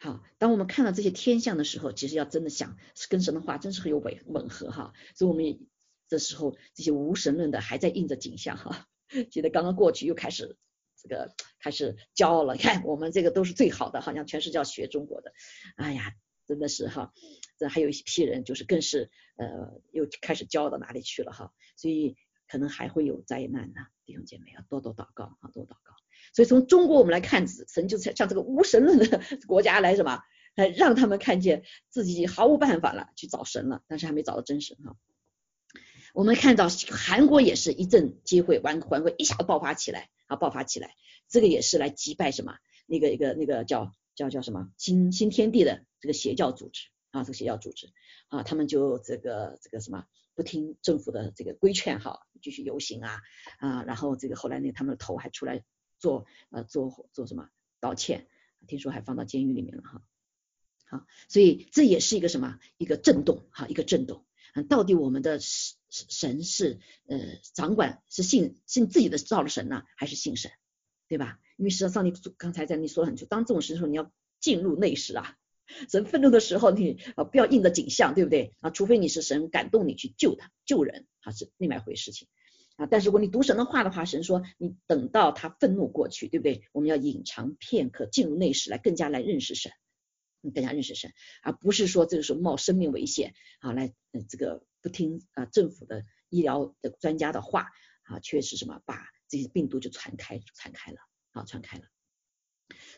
[0.00, 2.76] 好，当我们看到这些天象的时候，其实要真的想
[3.08, 4.92] 跟神的话，真是很有吻吻合哈。
[5.14, 5.68] 所以我们
[6.08, 8.86] 这时候这些无神论的还在印着景象哈，
[9.30, 10.56] 记得刚刚过去又开始
[10.96, 15.32] 这个开始骄傲了，看我们这个都是最好的，好像全是要学中国的，
[15.76, 16.16] 哎呀。
[16.46, 17.12] 真的是哈，
[17.58, 22.16] 这还有一批人就是更是呃又开始骄傲到哪里去了哈，所以
[22.48, 25.94] 可能还会有灾难呢，弟兄姐妹要多多祷告啊，多祷告。
[26.34, 30.20] 所以从中国我们来看，神就是像这个无神论的 国家来什么，
[30.54, 34.96] 来让他们看见自己毫无办法了，去找神了，但是还没找到真神哈。
[36.14, 40.94] 我们看到韩国也是一阵机会，完韩国一下爆发起来啊，爆发起来，
[41.28, 42.56] 这个也是来击败什么？
[42.86, 43.92] 那个一个那个叫。
[44.16, 44.68] 叫叫什么？
[44.76, 47.90] 新新天地的这个邪教组织啊，这个邪教组织。
[48.28, 50.04] 啊，他们就这个这个什么？
[50.34, 53.20] 不听政府的这个规劝哈，继续游行啊
[53.60, 55.62] 啊，然后这个后来那，他们的头还出来
[56.00, 58.26] 做呃做做什么道歉，
[58.66, 60.02] 听说还放到监狱里面了哈。
[60.86, 64.24] 好，所以这也是一个什么一个震动哈，一个震动。
[64.54, 67.16] 嗯，到底我们的神是呃
[67.54, 70.50] 掌管是信信自己的造的神呢，还是信神？
[71.06, 71.38] 对吧？
[71.56, 74.10] 因为实际上你刚才在你说了很清楚，当这种时候你要
[74.40, 75.36] 进入内室啊，
[75.88, 78.70] 神愤怒的时候你啊不要应着景象，对不对啊？
[78.70, 82.26] 除非你是神感动你去救他救人啊是另外一回事情
[82.80, 82.88] 啊。
[82.90, 86.62] 但是如果你读神的话的话，神说你等到他愤怒过去，对不对？
[86.72, 89.72] 我们要隐藏片刻，进入内室来更加来认识神
[90.54, 91.12] 更加认识神，
[91.42, 93.92] 而不是说这个时候冒生命危险啊来
[94.26, 97.66] 这个不听啊政府的医疗的专家的话
[98.04, 100.98] 啊，确实什么把这些病毒就传开传开了
[101.32, 101.84] 啊传开了。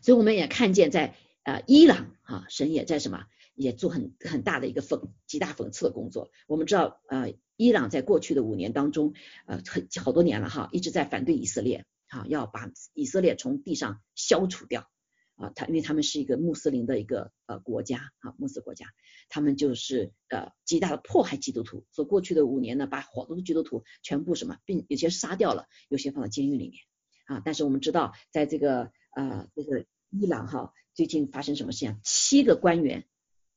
[0.03, 6.31] 所以我们也看见在呃伊朗啊，神也在什么也做很很大的一个讽极大讽刺的工作。
[6.47, 9.15] 我们知道呃伊朗在过去的五年当中
[9.47, 14.88] 呃很好多年了哈，一直在反对以色列啊，要把以色列从地上消除掉。
[15.35, 18.87] 啊，他因为他们是一个穆斯林的一个呃国家啊，穆斯国家，
[19.31, 26.83] 他们就是呃极大的迫害基督徒，所过去的五年呢，把好多的基督徒全部什么，并有些杀掉了，有些放到监狱里面
[27.25, 27.43] 啊。
[27.45, 31.99] 但是我们知道，在这个呃这个伊朗哈，最近发生什么事情？
[32.05, 33.07] 七个官员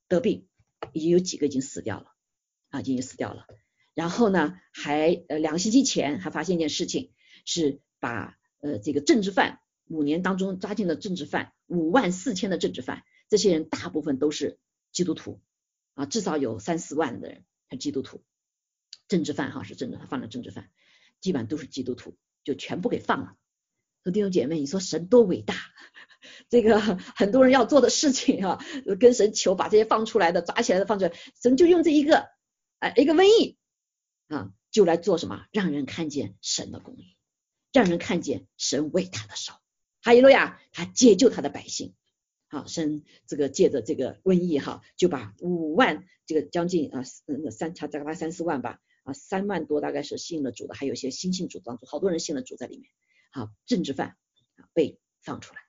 [0.07, 0.47] 得病，
[0.93, 2.13] 已经有几个已经死掉了
[2.69, 3.47] 啊，已经死掉了。
[3.93, 7.13] 然后呢，还呃两个星期前还发现一件事情，
[7.45, 9.59] 是把呃这个政治犯。
[9.87, 14.57] 五年当中抓进了政治犯五万四千的政治犯，这些人大部分都是
[14.91, 15.43] 基督徒
[15.93, 18.23] 啊，至少有三四万的人是基督徒。
[19.07, 20.71] 政治犯哈是政治犯，放了政治犯，
[21.21, 23.37] 基本上都是基督徒，就全部给放了。
[24.03, 25.53] 说弟兄姐妹，你说神多伟大？
[26.55, 26.79] 这个
[27.17, 28.63] 很多人要做的事情啊，
[28.97, 32.29] 跟神求把这些放出来的抓起来的放出来，神就用这一个
[32.79, 33.57] 啊一个瘟疫
[34.29, 35.47] 啊，就来做什么？
[35.51, 37.17] 让人看见神的公义，
[37.73, 39.51] 让人看见神为他的手。
[40.01, 41.93] 哈利路亚，他解救他的百姓，
[42.47, 52.89] 好，神这个借着这个瘟疫哈，就把五万这个将近啊那三差大概三四万吧啊三万多大概是信了主的，还有一些新信主当中，好多人信了主在里面，
[53.33, 54.15] 好，政治犯
[54.55, 55.64] 啊被放出来，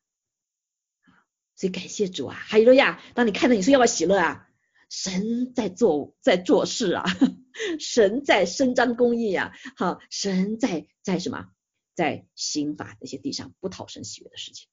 [1.57, 4.49] 所以感谢主啊，哈利路亚，当你看到你说要不要喜乐啊？
[4.89, 7.05] 神在做在做事啊，
[7.81, 11.49] 神在伸张公义啊，好，神在在什么？
[11.95, 14.69] 在刑法那些地上不讨神喜悦的事情，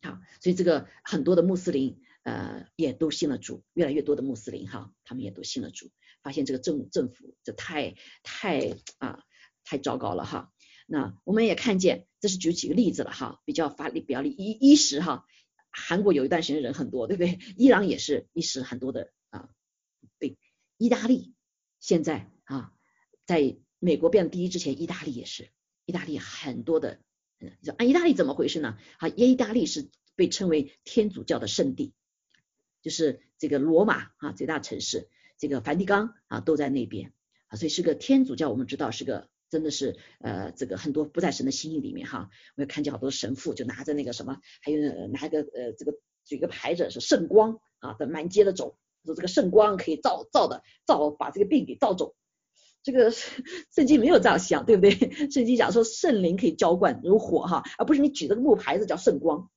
[0.00, 5.90] 好，所以这个很多的穆斯林呃也都信了主，越来越多的穆斯林哈，他们也都信了主，
[6.22, 9.24] 发现这个政政府这太太啊
[9.64, 10.52] 太糟糕了哈。
[10.86, 15.26] 那我们也看见，这是举几个例子了哈，比较发力比较例一一时哈，
[15.70, 17.38] 韩国有一段时间人很多，对不对？
[17.56, 19.48] 伊朗也是一时很多的啊，
[20.18, 20.36] 对，
[20.76, 21.34] 意大利
[21.78, 22.72] 现在啊，
[23.24, 25.50] 在美国变第一之前，意大利也是。
[25.86, 27.00] 意大利很多的，
[27.40, 28.78] 嗯，啊，意大利怎么回事呢？
[28.98, 31.94] 啊，意大利是被称为天主教的圣地，
[32.82, 37.12] 就是这个罗马啊，最大城市，这个梵蒂冈啊都在那边
[37.48, 38.50] 啊，所以是个天主教。
[38.50, 42.30] 我们知道是个真的是呃，这个很多不在神的心意里面哈。
[42.56, 52.14] 我也看见好多神父就拿着那个什么，还有拿个呃这个举个牌子是圣光啊，在满街的走，说这个圣光可以照照的照把这个病给照走。
[52.82, 53.10] 这个
[53.74, 54.90] 圣经没有这样想，对不对？
[55.30, 59.50] 圣经讲说圣灵可以浇灌如火哈，而不是你举这个木牌子叫圣光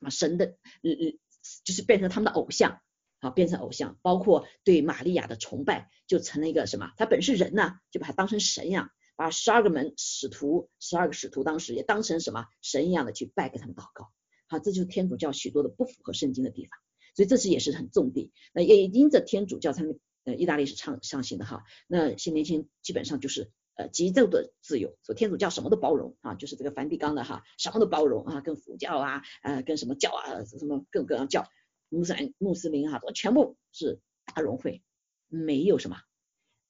[0.00, 0.46] 啊，神的
[0.82, 1.18] 嗯嗯，
[1.64, 2.80] 就是变成他们的偶像
[3.20, 6.92] 啊，变成偶像，包括对玛利亚的崇拜就成了一个什么？
[6.96, 14.10] 他本是人呐，就把他当成神一样，把十二个门使徒，十二个使徒当时也当成什么神一样的去拜给他们祷告，
[14.48, 16.70] 好，这就是天主教许多的不符合圣经的地方，
[17.14, 19.98] 所以这是也是很重地，那也因着天主教他们。
[20.24, 31.48] 呃，意大利是畅上行的哈，那新年轻基本上就是呃极度的自由，说天主教什么都包容啊，就是这个梵蒂冈的哈，什么都包容啊，跟佛教啊，呃，跟什么教啊，什么各种各样教，
[31.90, 34.82] 穆斯林穆斯林哈，都全部是大融汇，
[35.28, 35.98] 没有什么，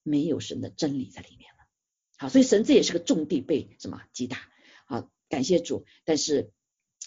[0.03, 1.65] 没有神的真理在里面了，
[2.19, 4.39] 好，所以神这也是个重地被什么击打，
[4.87, 6.51] 好，感谢主，但是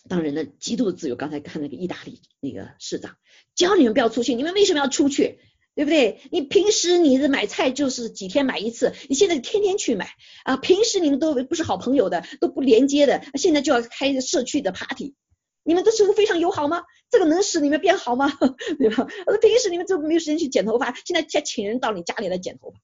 [0.07, 3.17] 当人的极度的自由，刚才看那个意大利那个市长，
[3.55, 5.39] 教你们不要出去，你们为什么要出去？
[5.75, 6.21] 对不对？
[6.31, 10.11] 你平时你的买菜就是几天买一次，你现在天天去买
[10.43, 10.55] 啊！
[10.55, 15.15] 平时你们都不是好朋友的，都不连接的，现在就要开社区的 party，
[15.63, 16.83] 你们都是非常友好吗？
[17.09, 18.27] 这个能使你们变好吗？
[18.77, 19.07] 对吧？
[19.27, 22.79] 我平时你们都没有时间去剪头发，现在才请人到你家里来剪头发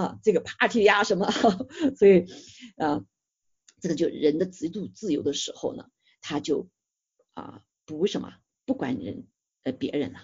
[0.00, 0.18] 啊！
[0.22, 1.30] 这个 party 呀什么，
[1.98, 2.26] 所以
[2.76, 3.04] 啊，
[3.80, 5.88] 这个就人的极度自由的时候呢，
[6.20, 6.68] 他就
[7.34, 9.26] 啊不什么不管人
[9.64, 10.18] 呃别人了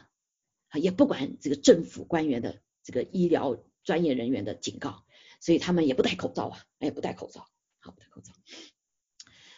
[0.69, 0.79] 啊。
[0.79, 5.05] 也不管这个政府官员的这个医疗专业人员的警告，
[5.41, 7.49] 所以他们也不戴口罩啊，哎，不戴口罩，
[7.79, 8.33] 好，不戴口罩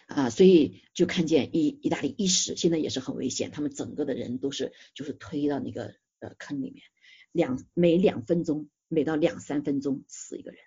[0.06, 6.84] 啊，所以就看见意意大利一时现在也是很危险，他们整个的人都是就是推到那个呃坑里面，
[7.32, 10.60] 两每两分钟每到两三分钟死一个人，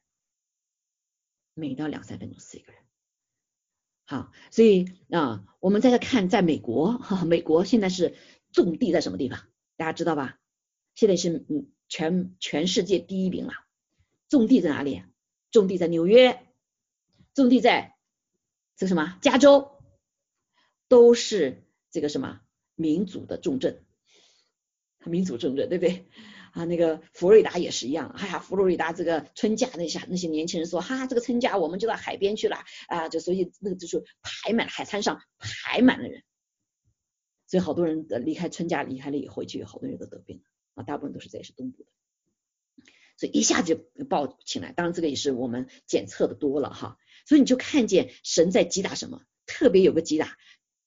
[1.54, 2.82] 每到两三分钟死一个人，
[4.06, 8.16] 好，所以啊，我们再来看在美国哈，美国现在是
[8.52, 9.48] 种地在什么地方？
[9.78, 10.38] 大家知道吧？
[10.96, 13.54] 现在是嗯全全世界第一名了。
[14.28, 15.02] 种地在哪里？
[15.50, 16.46] 种地在纽约，
[17.34, 17.96] 种地在
[18.80, 19.72] 这什么加州，
[20.88, 22.40] 都是这个什么
[22.76, 23.84] 民主的重镇
[25.04, 26.08] 民主重镇，对不对？
[26.54, 36.24] 啊，那个佛罗里达也是一样，哎呀，佛罗里达这个春假那下那些年轻人说，哈，这个春假我们就到海边去了啊，就所以那个就是排满了海滩上排满了人，
[37.48, 40.44] 所以好多人离开春假离开了以后，就有好多人都得病了
[40.76, 41.90] 啊，大部分都是在是东部的，
[43.18, 43.76] 所以一下就
[44.10, 46.98] 爆起来，当然这个也是我们检测的多了哈，
[47.30, 50.36] 所以你就看见神在击打什么，特别有个击打，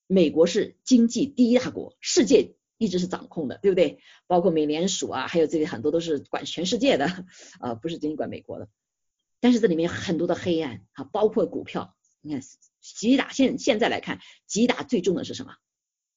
[0.09, 2.57] 美国是经济第一大国，世界。
[2.79, 4.01] 一直是掌控的，对不对？
[4.27, 7.07] 包括美联储啊，还有这里很多都是管全世界的
[7.61, 8.69] 啊，不是仅仅管美国的。
[9.39, 11.95] 但是这里面很多的黑暗啊，包括股票。
[12.23, 12.43] 你看，
[12.81, 15.55] 击打现现在来看，击打最重的是什么？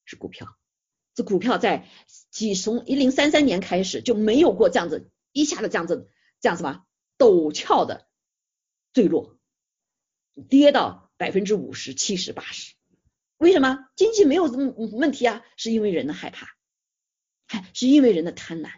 [0.06, 0.58] 是股票。
[1.14, 1.88] 这股票在
[2.32, 6.10] 几从一零三三年开始就没有过这样子一下子这样子
[6.42, 6.84] 这样什么
[7.20, 8.08] 陡峭的
[8.92, 9.35] 坠落，
[10.50, 12.76] 跌到百分之五十、七十、八十。
[13.38, 15.43] 为什么经济没有这么问题啊？
[15.58, 16.56] 是因为人的害怕。
[17.48, 18.71] 还是因为人的贪婪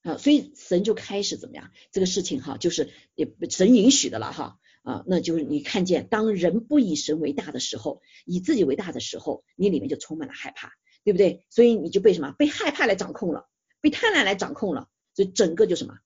[0.00, 1.70] 啊，所以神就开始怎么样？
[1.92, 10.72] 这个事情哈，就是也神允许的了哈啊，那就是你看见，当人不以神为大的时候，以自己为大的时候，你里面就充满了害怕，
[11.04, 11.44] 对不对？
[11.50, 12.32] 所以你就被什么？
[12.32, 13.46] 被害怕来掌控了，
[13.82, 15.98] 被贪婪来掌控了，所以整个就什么？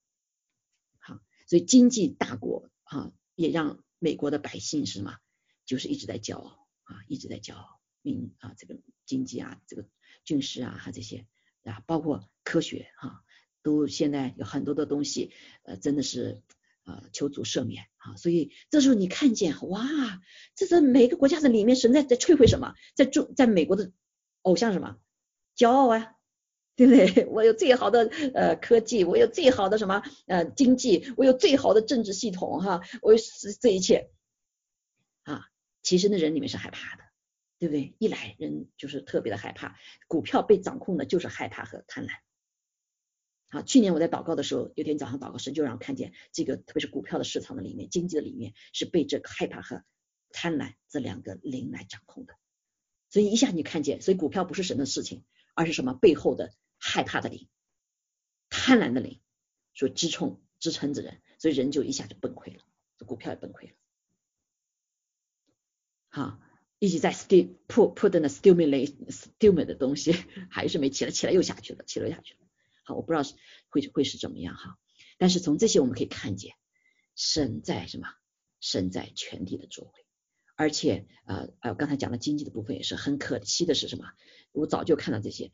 [0.99, 5.17] 好，所以经济大国啊，也让美国的百姓是什么？
[5.65, 9.89] 就是一直在骄傲啊，一直在骄傲，民啊，这个经济啊，这个
[10.25, 11.27] 军事啊，哈这些。
[11.63, 13.25] 啊，包括科学哈，
[13.63, 16.43] 都现在有很多的东西，呃，真的是
[16.85, 18.17] 呃求主赦免啊。
[18.17, 20.21] 所以这时候你看见哇，
[20.55, 23.93] 这是每个国家的里面神在在摧毁什么，在中在美国的
[24.43, 24.99] 偶像什么
[25.57, 26.14] 骄傲啊，
[26.77, 27.27] 对不对？
[27.31, 34.11] 我有最好的呃科技，我有最好的什么呃经济，我有最好的政治系统哈，我是这一切
[35.23, 35.49] 啊，
[35.83, 37.05] 其实那人里面是害怕的。
[37.57, 37.95] 对不对？
[37.99, 42.11] 一来人就是特别的害怕，股票被掌控的就是害怕和贪婪。
[43.49, 49.83] 好，去年我在祷告的时候，有天早上祷告时就让我看见这个，特别是股票的市场的里面，经济的里面是被这个害怕和
[50.31, 52.35] 贪婪这两个灵来掌控的。
[53.09, 56.53] 所以一下你看见，所以股票不是神的事情，而是什么背后的
[56.85, 57.49] 害怕的灵、
[58.51, 59.21] 贪婪的灵
[59.73, 62.63] 所支撑支撑着人，所以人就一下就崩溃了，
[62.99, 63.75] 这股票也崩溃了。
[66.09, 66.41] 好。
[66.81, 70.13] 一直在 stim put put 的 stimulate stimulate 的东西
[70.51, 72.41] 还是没起来，起来又下去了，起来又下去了。
[72.83, 73.35] 好，我不知道是
[73.71, 74.77] 会会是怎么样哈。
[75.17, 76.55] 但是从这些我们可以看见，
[77.15, 78.09] 神在什么？
[78.61, 80.07] 神在全体的周围。
[80.57, 84.13] 而且呃呃，刚才讲的经济的部分也是很可惜的是什么？
[84.53, 85.53] 我早就看到这些，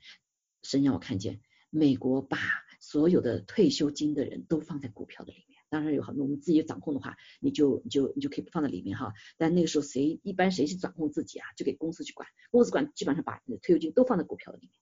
[0.62, 2.38] 神让我看见美国把
[2.80, 5.60] 所有的退休金的人都放在股票的里面。
[5.68, 9.12] 当然有很多我们自己掌控的话，你就你就你就可以不放在里面哈。
[9.36, 11.46] 但那个时候谁一般谁去掌控自己啊？
[11.56, 14.74] 就给公司去管，公司管基本上把退休金都放在股票的里面。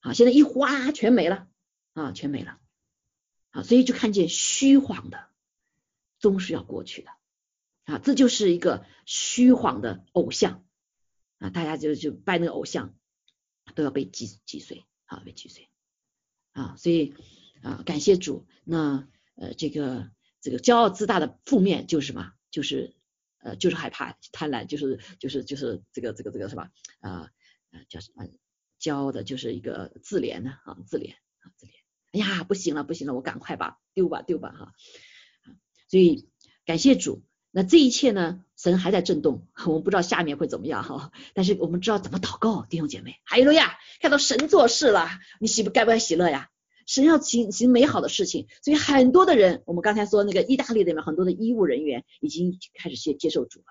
[0.00, 1.48] 好，现在一花全没了
[1.92, 2.58] 啊，全没了
[3.50, 5.28] 啊，所以就看见虚晃的
[6.18, 7.10] 终是要过去的
[7.84, 10.64] 啊，这就是一个虚晃的偶像
[11.38, 12.96] 啊，大家就就拜那个偶像
[13.74, 15.68] 都要被击击碎啊，被击碎
[16.52, 17.14] 啊，所以
[17.62, 19.08] 啊，感谢主那。
[19.40, 22.32] 呃，这个这个骄傲自大的负面就是什么？
[22.50, 22.96] 就是
[23.38, 27.30] 呃，就是害怕、贪婪，就是就是就是这个这个这个什么啊
[27.70, 28.26] 啊叫什么？
[28.80, 31.70] 骄傲的就是一个自怜呢啊，自怜啊，自怜。
[32.10, 34.72] 哎呀，不行了，不行了，我赶快吧，丢吧，丢吧哈。
[35.88, 36.28] 所以
[36.64, 41.12] 感谢主，那这一切呢，神还在震动， 我们不知道下面会怎么样哈。
[41.32, 45.08] 但是我们知道怎么祷告，弟兄姐妹，哈利路亚，看到神做事了，
[45.40, 46.50] 你喜不该不该喜乐呀？
[46.86, 53.66] 神要行行美好的事情，所以很多的人，我们刚才说那个意大利里面很多的医务人员已经开始接接受主了，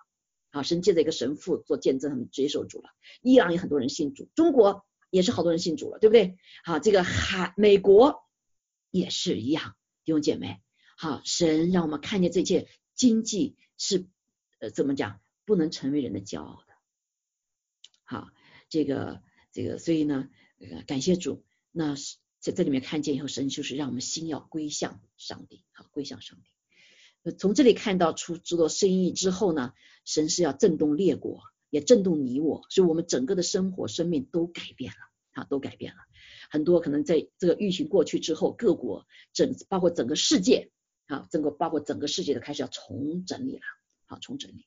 [0.51, 2.89] 啊，神借着一个神父做见证，他们接受主了。
[3.21, 6.37] 伊朗有很多人信主，中国也是好多人信主了，对不对？
[6.63, 8.23] 好，这个海美国
[8.91, 9.73] 也是一样，
[10.05, 10.61] 弟兄姐妹，
[10.95, 14.05] 好，神让我们看见这一切经济是
[14.59, 16.73] 呃怎么讲，不能成为人的骄傲的。
[18.03, 18.29] 好，
[18.69, 20.29] 这个这个，所以呢，
[20.85, 22.17] 感谢主，那是。
[22.39, 27.31] 在这里面看见以后，神就是让我们心要归向上帝，好归向上帝。
[27.31, 29.73] 从这里看到出制作生意之后呢，
[30.05, 31.41] 神是要震动列国，
[31.71, 35.97] 也震动你我，所以我们整个的生活、生命都改变了，啊，都改变了。
[36.49, 40.71] 很多可能在这个疫情过去之后，各国整包括整个世界
[41.07, 43.63] 啊，整个包括整个世界都开始要重整理了，
[44.07, 44.65] 好重整理。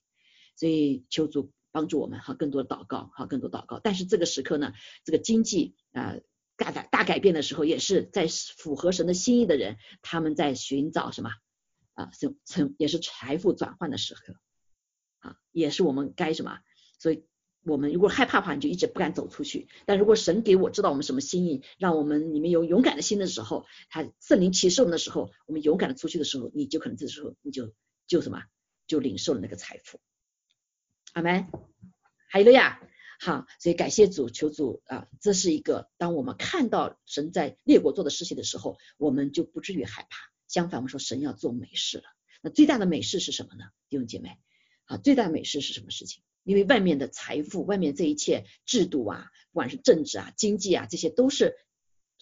[0.56, 3.80] 所以求主帮助我们，哈，更多的祷告，哈，更多祷告。
[3.82, 4.72] 但是这个时刻呢，
[5.04, 6.16] 这个经济啊。
[6.56, 11.30] 大改大改变的时候，也是在符合神的心意的人，他们在寻找什么
[11.94, 12.10] 啊？
[12.12, 14.34] 成成也是财富转换的时刻
[15.20, 16.58] 啊，也是我们该什么？
[16.98, 17.24] 所以
[17.64, 19.68] 我们如果害怕的话，你就一直不敢走出去。
[19.86, 27.72] 但如果神给我知道我们什么心意，让我们里面有勇敢的心的时候，他圣灵启示我们的时候，我们勇敢的出去的时候，你就可能这时候你就
[28.06, 28.42] 就什么，
[28.90, 30.00] 就领受了那个财富。
[31.12, 31.46] 阿门。
[32.28, 32.80] 还有了呀，
[33.20, 40.18] 好，所以感谢主，求主啊，这是一个当我们看到神在列国做的事情的时候，我们就不至于害怕。
[40.48, 42.04] 相反，我们说神要做美事了。
[42.42, 43.64] 那最大的美事是什么呢？
[43.88, 44.38] 弟兄姐妹，
[44.84, 46.22] 好，最大的美事是什么事情？
[46.42, 51.56] 因为外面的财富，外面这一切制度啊，不管是政治啊、经济啊，这些都是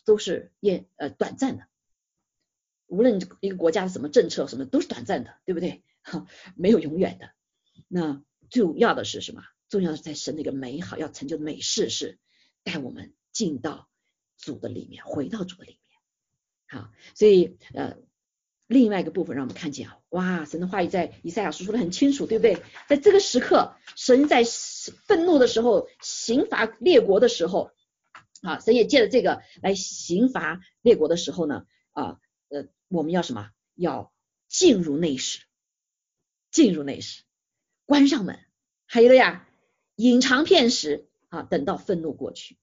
[0.05, 1.67] 都是也呃短暂的。
[2.87, 5.85] 无论一个国家什么政策，什么都是短暂的，对不对？
[6.57, 7.31] 没有永远的。
[7.89, 9.43] 那重要的是什么？
[9.69, 12.19] 重要的是在神那个美好要成就的美事，是
[12.63, 13.89] 带我们进到
[14.37, 16.81] 主的里面，回到主的里面。
[16.83, 17.97] 好，所以呃。
[18.71, 22.63] 另外一个部分让我们看见啊，哇，神的话语在以赛亚书说的很清楚，对不对？
[22.87, 24.45] 在这个时刻，神在
[25.07, 27.71] 愤怒的时候，刑罚列国的时候，
[28.43, 33.49] 啊，神也借着这个来刑罚列国的时候呢，啊，呃，我们要什么？
[33.75, 34.13] 要
[34.49, 35.47] 进入内室，
[36.51, 37.23] 进入内室，
[37.87, 38.39] 关上门，
[38.87, 39.49] 还有的呀，
[39.97, 42.57] 隐藏片时啊，等到愤怒过去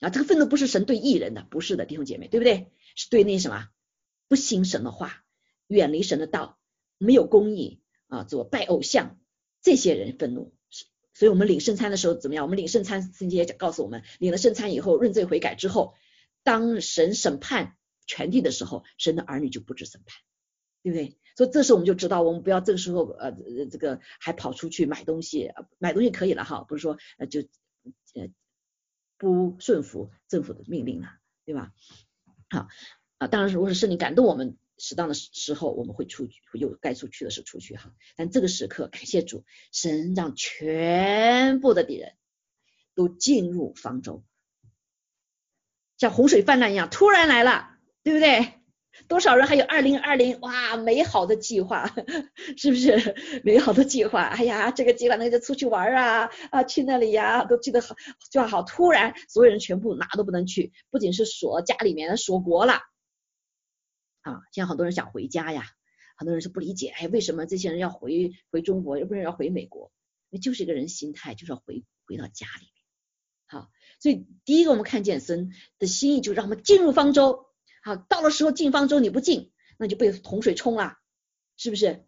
[0.00, 2.70] 啊，这个愤怒不是神对异人的，不是的，弟兄姐妹，对不对？
[2.94, 3.68] 是对那什么
[4.28, 5.24] 不信神的话。
[5.66, 6.58] 远离神的道，
[6.96, 9.18] 没有公义啊，做拜偶像，
[9.60, 10.54] 这些人愤怒。
[11.12, 12.46] 所以，我们领圣餐的时候怎么样？
[12.46, 15.94] 我们领圣餐，圣经也告诉我们，领了圣餐以后，认罪悔改之后，
[16.42, 17.76] 当神审判
[18.06, 20.18] 全地的时候，神的儿女就不知审判，
[20.90, 21.18] 对不对？
[21.36, 23.32] 所以，这时候我们就知道，我们不要这个时候呃，
[23.70, 27.40] 这个还跑出去买东西，买东西可以了哈，不是说呃就
[28.14, 28.28] 呃
[29.16, 31.08] 不顺服政府的命令了，
[31.44, 31.72] 对吧？
[32.50, 32.68] 好
[33.18, 34.56] 啊，当然如果是圣灵感动我们。
[34.80, 37.92] 适当的时候，我们会出去，有该出去的时候出去哈。
[38.14, 42.12] 但这个时刻，感谢主，神让全部的敌人
[42.94, 44.22] 都进入方舟，
[45.96, 48.57] 像洪水泛滥一样，突然来了，对不对？
[49.06, 51.94] 多少人还有二零二零哇，美好的计划，
[52.56, 53.14] 是不是？
[53.44, 57.94] 美好的计划，哎呀，这个计划那个出去玩啊啊，去那里呀，都记得好，
[58.30, 58.62] 就好。
[58.62, 62.80] 突然，所有人全部哪都不能去，不仅是锁家里面，锁国了。
[64.22, 65.64] 啊，现在好多人想回家呀，
[66.16, 69.92] 很多人是不理解，哎，为什么这些人要回回中国，又不是要回美国？
[70.30, 72.72] 那就是一个人心态，就是要回回到家里面。
[73.46, 73.70] 好，
[74.00, 77.47] 所以第一个我们看见神的心意，就让我们进入方舟。
[77.82, 80.98] 好，到了时候进方舟你不进，那就被洪水冲了，
[81.56, 82.04] 是不是？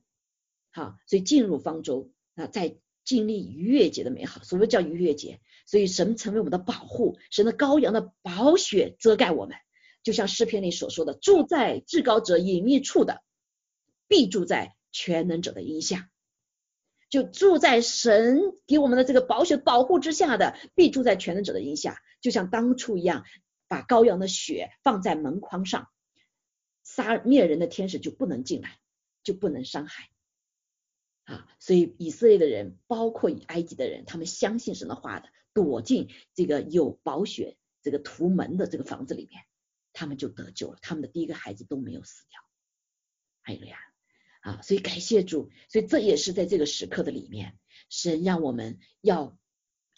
[0.71, 4.43] 好，所以进入方舟啊，在经历逾越节的美好。
[4.43, 9.57] 所谓叫逾越节，所以神成为我们的保护，神的羔羊的宝血遮盖我们。
[10.03, 13.23] 就像诗篇里所说的，住在至高者隐秘处的，
[14.09, 16.09] 必住在全能者的荫下。
[17.11, 22.01] 就住在神给我们的这个保血保护之下的，必住在全能者的荫下。
[22.21, 23.25] 就像当初一样，
[23.71, 25.89] 把羔羊的血放在门框上，
[26.83, 28.81] 杀灭人的天使就不能进来，
[29.23, 30.11] 就不能伤害。
[31.23, 39.45] 啊，所以以色列的人，包括以埃及的人，他们相信神的话的，躲进这个有保血这个图门的这个房子里面。
[39.93, 42.41] 他们就得救了，他们的第一个孩子都没有死掉，
[43.43, 43.77] 还有呀
[44.41, 47.59] 啊，所以感谢主，所以这也是在这个时刻的里面，
[47.89, 49.39] 神让我们要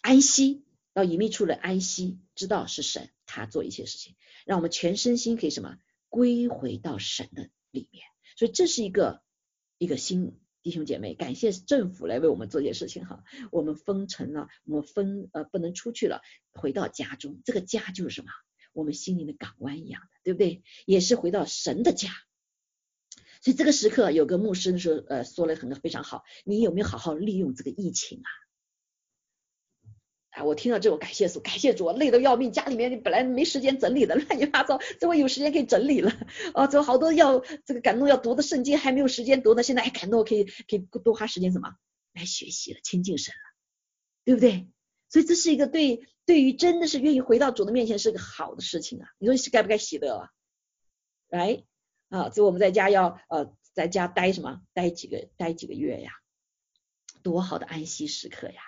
[0.01, 4.15] 安息，要隐秘处的安息，知道是神他做一些事情，
[4.45, 5.77] 让我们全身心可以什么
[6.09, 8.03] 归回到神的里面，
[8.37, 9.21] 所以这是一个
[9.77, 16.21] 一个新弟兄姐妹，感谢政府来为我们做些事情哈，我们封城了，我们分呃不能出去了，
[16.53, 18.29] 回到家中，这个家就是什么？
[18.73, 20.63] 我们心灵的港湾一样的，对不对？
[20.85, 22.09] 也是回到神的家。
[23.41, 26.23] 所以这个时刻，有个牧师说，呃，说了很多非常好。
[26.45, 28.29] 你有没有好好利用这个疫情啊？
[30.33, 32.51] 啊，我听到这，种感谢主，感谢主，累得要命。
[32.51, 36.11] 家里面本来没时间整理的， 乱七八糟，这我有时间可以整理了。
[36.53, 41.75] 哦，这好多要这个感动要读的圣经还没有时间读呢，现在还感动可以可以多花时间什么
[42.13, 43.55] 来学习了，亲近神了，
[44.25, 44.67] 对不对？
[45.09, 46.07] 所以这是一个对。
[46.25, 49.09] 对于真的是愿意回到主的面前是个好的事情啊！
[49.19, 50.29] 你说是该不该喜乐啊？
[51.27, 51.65] 来
[52.07, 54.61] 啊，所以我们在家要呃在家待什么？
[54.71, 56.13] 待几个待几个月呀？
[57.23, 58.61] 多好的安息时刻呀！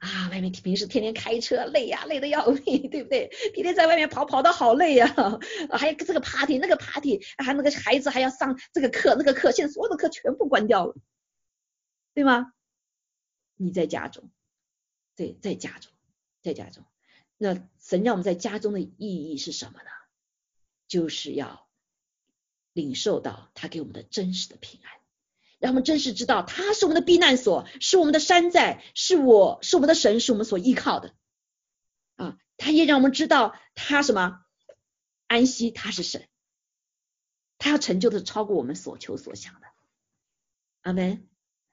[0.00, 3.28] 啊，外面平时天天开车累呀，累得要命，对不对？
[3.54, 5.06] 天天在外面跑跑的好累呀！
[5.70, 10.94] 还有这个 party 那个 party，还那个孩子还要上这个课那个课，现在所有的课全部关掉了，
[12.14, 12.52] 对吗？
[13.56, 14.30] 你在家中，
[15.16, 15.92] 对，在家中。
[16.40, 16.84] 在家中，
[17.36, 19.90] 那神让我们在家中的意义是什么呢？
[20.86, 21.68] 就是要
[22.72, 24.97] 领受到他给我们的真实的平安，
[25.58, 31.14] 让我们真实知道他是我们的避难所，是我们的山寨，是我是我们的神，是我们所依靠的
[32.16, 32.38] 啊！
[32.56, 34.40] 他也让我们知道他什么
[35.26, 36.28] 安息，他是神，
[37.58, 39.66] 他要成就的超过我们所求所想的。
[40.82, 41.28] 阿门。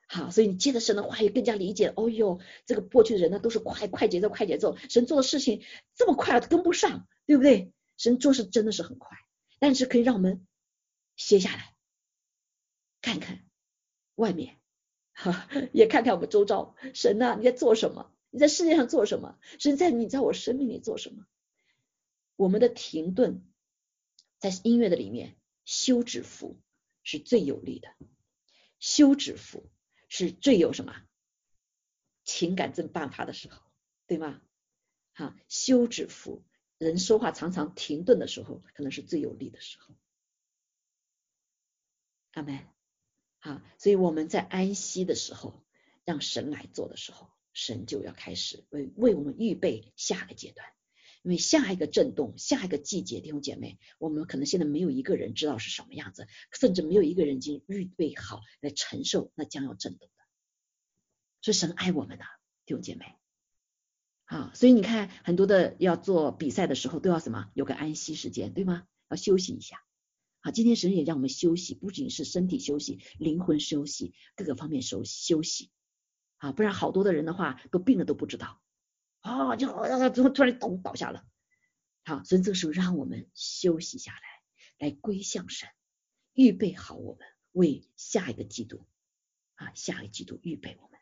[0.07, 1.91] 好，所以你接着神的话语更加理解。
[1.95, 5.63] 哦哟，这个过去的人呢都是快快节奏，快节奏，神做的事情
[5.95, 7.71] 这么快，跟不上，对不对？
[7.97, 9.17] 神做事真的是很快，
[9.57, 10.45] 但是可以让我们
[11.15, 11.73] 歇下来，
[13.01, 13.44] 看看。
[14.15, 14.59] 外面，
[15.13, 18.11] 哈，也看看我们周遭，神呐，你在做什么？
[18.29, 19.39] 你在世界上做什么？
[19.59, 21.25] 神在你在我生命里做什么？
[22.35, 23.41] 我们的停顿，
[24.39, 26.59] 在音乐的里面，休止符
[27.03, 27.95] 是最有力的，
[28.79, 29.69] 休止符
[30.09, 31.01] 是最有什么
[32.23, 33.61] 情感正爆发的时候，
[34.05, 34.41] 对吗？
[35.13, 36.43] 哈，休止符，
[36.77, 39.95] 人说话常常停顿的时候，可能是最有力的时候。
[42.33, 42.74] 阿门。
[43.45, 45.63] 啊，所以我们在安息的时候，
[46.03, 50.67] 让神来做的时候，神就要开始为为我们预备下个阶段，
[51.21, 60.23] 因为下一个震动，下一个季节，弟兄姐妹，我们可能现在没有一个人知道是什么样子，甚至没有一个人已经预备好来承受那将要震动的。
[61.43, 62.25] 所以神爱我们的
[62.65, 63.05] 弟兄姐妹，
[64.23, 68.87] 啊，所以你看很多的要做比赛的时候都要什么，有个安息时间，对吗？
[69.07, 69.84] 要休息一下。
[70.45, 75.71] 好，今天神也让我们休息，不仅是身体休息，灵魂休息，各个方面休休息。
[76.37, 78.61] 啊，不然好多的人的话都病了都不知道，
[79.21, 79.67] 啊，就
[80.11, 81.25] 突突然倒倒下了。
[82.03, 85.67] 好，所以这个时候让我们休息下来，来归向神，
[86.35, 88.85] 预备好我们为下一个季度
[89.55, 90.99] 啊，下一个季度预备我们，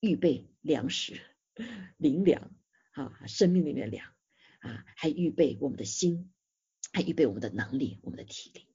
[0.00, 1.20] 预备粮食、
[1.96, 2.50] 灵粮
[2.90, 4.12] 啊，生命里面的粮
[4.58, 6.32] 啊，还预备我们的心。
[6.94, 8.68] 还预备我们的能力，我们的体力，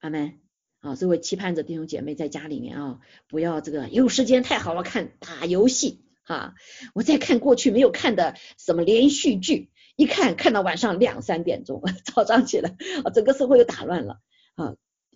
[0.00, 0.40] 阿门
[0.80, 0.96] 啊！
[0.96, 6.56] 所以我期盼着弟兄姐妹在家里面啊，不要这个有时间太好了看打游戏哈，
[6.92, 14.20] 我在看过去没有看的什么连续剧，一看看到晚上两三点钟， 早上起来啊，整个社会又打乱了
[14.56, 14.74] 啊！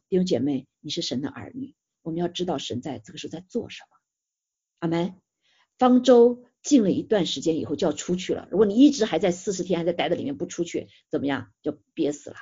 [0.09, 3.99] 弟兄姐妹，你是神的儿女，我们要知道神在这个时候在做什么，
[4.79, 5.17] 阿门。
[5.79, 6.45] 方舟。
[6.63, 8.49] 进了一段时间以后就要出去了。
[8.51, 11.53] 如果你一直还在四十天还在待在里面不出去，怎么样？
[11.63, 12.37] 就憋死了，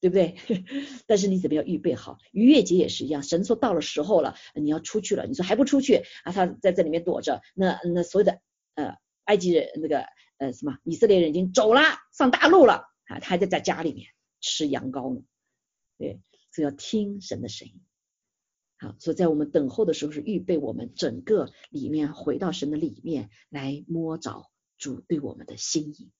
[0.00, 0.36] 对不对？
[1.06, 2.18] 但是你怎么样预备好？
[2.32, 5.26] 逾越节也是一样，神说到了时候了，你要出去了。
[5.26, 6.32] 你说还不出去啊？
[6.32, 8.40] 他在这里面躲着，那那所有的
[8.74, 10.06] 呃埃及人那个
[10.38, 14.08] 呃什么以色列人已经走了，上大陆了啊，他还在在家里面
[14.40, 15.22] 吃羊羔呢。
[15.98, 16.20] 对，
[16.52, 17.80] 所以要听神的声音。
[18.78, 26.10] 好，所以在我们等候的时候，是预备我们整个里面回到神的里面来摸着主对我们的心意。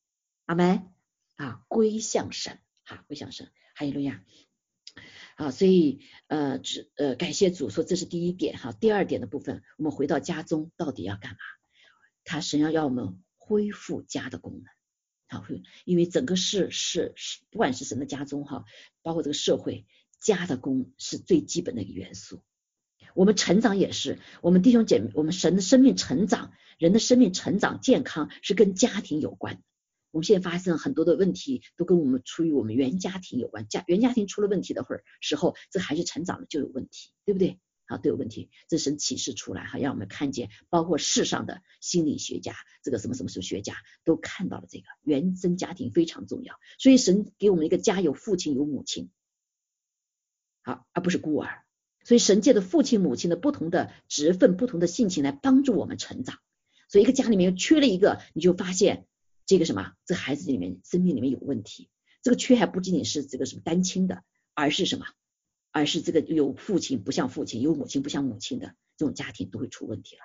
[0.46, 0.88] 阿门
[1.34, 4.24] 啊，归向神，哈，归向神，哈利路亚。
[5.36, 8.72] 啊，所以呃，只呃感谢主，说这是第一点哈。
[8.72, 11.38] 第二点的部分，我们回到家中到底要干嘛？
[12.24, 14.64] 他神要要我们恢复家的功能，
[15.28, 18.64] 好，会因为整个是是是，不管是神的家中哈，
[19.02, 19.86] 包括这个社会。
[20.18, 22.42] 家的功是最基本的一个元素，
[23.16, 29.62] 我们成长也是，我们弟兄姐妹，我们神的生命成长，人的生命成长健康是跟家庭有关。
[30.10, 37.58] 我们现在发生很多的问题，都跟我们出于我们原家庭有关，家原家庭出了问题的会儿时候，这孩子成长了就有问题，对不对？
[37.86, 49.10] 啊，都有问题，这神启示出来哈，让我们看见，包括世上的心理学家，这个什么什么什么学家都看到了这个原生家庭非常重要，所以神给我们一个家，有父亲有母亲。
[50.62, 51.62] 好，而不是孤儿，
[52.06, 56.38] 所以神界的父亲母亲的不同的职分、不同的性情来帮助我们成长。
[56.88, 59.08] 所以一个家里面缺了一个，你就发现
[59.44, 61.88] 这个什么，这孩子里面生命里面有问题。
[62.22, 64.22] 这个缺还不仅仅是这个什么单亲的，
[64.54, 65.06] 而是什么？
[65.72, 70.22] 而是这个有父亲不像父亲，有母亲不像母亲的这种家庭都会出问题了，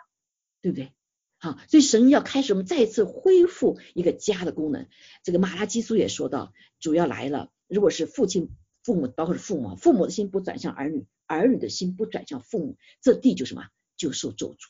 [0.61, 0.91] 对不对？
[1.39, 4.85] 好，所以神要开始我们再一次恢复一个家的功能。
[5.23, 8.51] 这个马拉基书也说到，主要来了，如果是父亲。
[8.83, 13.67] 父母包括是父母，父母的心不转向儿女，儿女的心不转向父母，这地就什么
[13.97, 14.67] 就受咒诅。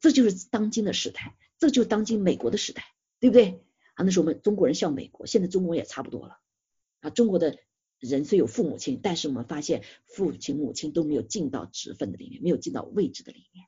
[0.00, 2.84] 这就是当今的时代，这就是当今美国的时代，
[3.20, 3.64] 对不对？
[3.94, 6.38] 啊，那时候我们中国人像美国，现在中国也差不多了。
[7.00, 7.58] 啊，中国的
[7.98, 13.66] 人虽有父母亲，但是我们发现父亲母亲都没有尽到职分的里面，没有尽到位置的里面，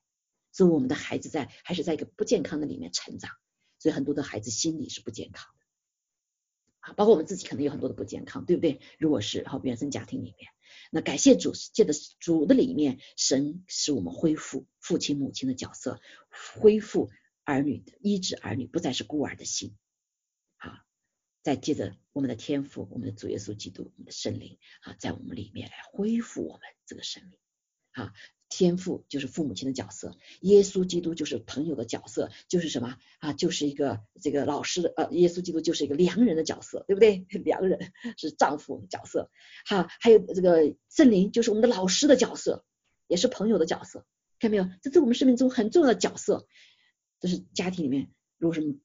[0.53, 3.31] 所以我们的孩子在还是在一个不健康的里面成长，
[3.79, 5.60] 所以很多的孩子心理是不健康的。
[6.81, 8.81] 啊，包括我们自己可能有很多的不健康，对不对？
[8.99, 10.51] 如果是好原生家庭里面，
[10.91, 16.01] 那感谢主，借的主的里面，神使我们恢复父亲母亲的角色，
[16.55, 17.11] 恢复
[17.45, 19.77] 儿女的医治儿女，不再是孤儿的心。
[20.57, 20.73] 好，
[21.43, 27.39] 再接着我们的天赋，我们的主耶稣基督，我们的圣灵啊，在我们里面来恢复我们这个生命。
[27.93, 28.13] 啊。
[28.53, 33.33] 天父就是父母亲的角色，耶稣基督就是朋友的角色，就是什么啊？
[33.33, 37.27] 就是一个这个老师的呃，耶稣基督就是一个良人的角色，对不对？
[37.45, 39.31] 良人是丈夫角色，
[39.67, 42.65] 哈，还有这个圣灵就是我们的老师的角色，
[43.07, 44.05] 也是朋友的角色，
[44.41, 44.69] 看到没有？
[44.83, 46.49] 这是我们生命中很重要的角色，
[47.21, 48.81] 这是家庭里面如果是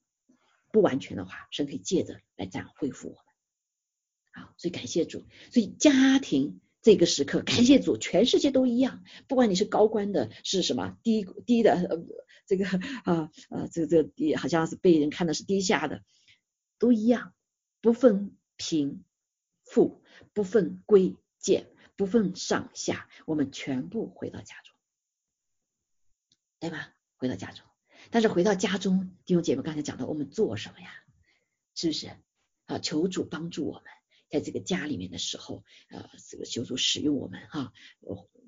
[0.72, 4.46] 不完全的话，神可以借着来这样恢复我们。
[4.46, 6.62] 好，所以感谢主，所以家庭。
[6.86, 11.98] 这个时刻，感谢主，全世界都一样，不管你是高官的，是什么低低的，呃，
[12.46, 16.04] 这个啊啊，这个这个低，好像是被人看的是低下的，
[16.78, 17.34] 都一样，
[17.82, 19.04] 不分贫
[19.64, 24.76] 富，不分贵贱，不分上下，我们全部回到家中，
[26.60, 26.94] 对吧？
[27.16, 27.66] 回到家中，
[28.12, 30.92] 但是回到家中，弟兄姐妹刚才讲的，我们做什么呀？
[31.74, 32.12] 是不是？
[32.68, 33.86] 啊，求主帮助我们。
[34.36, 37.72] 在这个家里面的时候，呃，这个修主使用我们哈，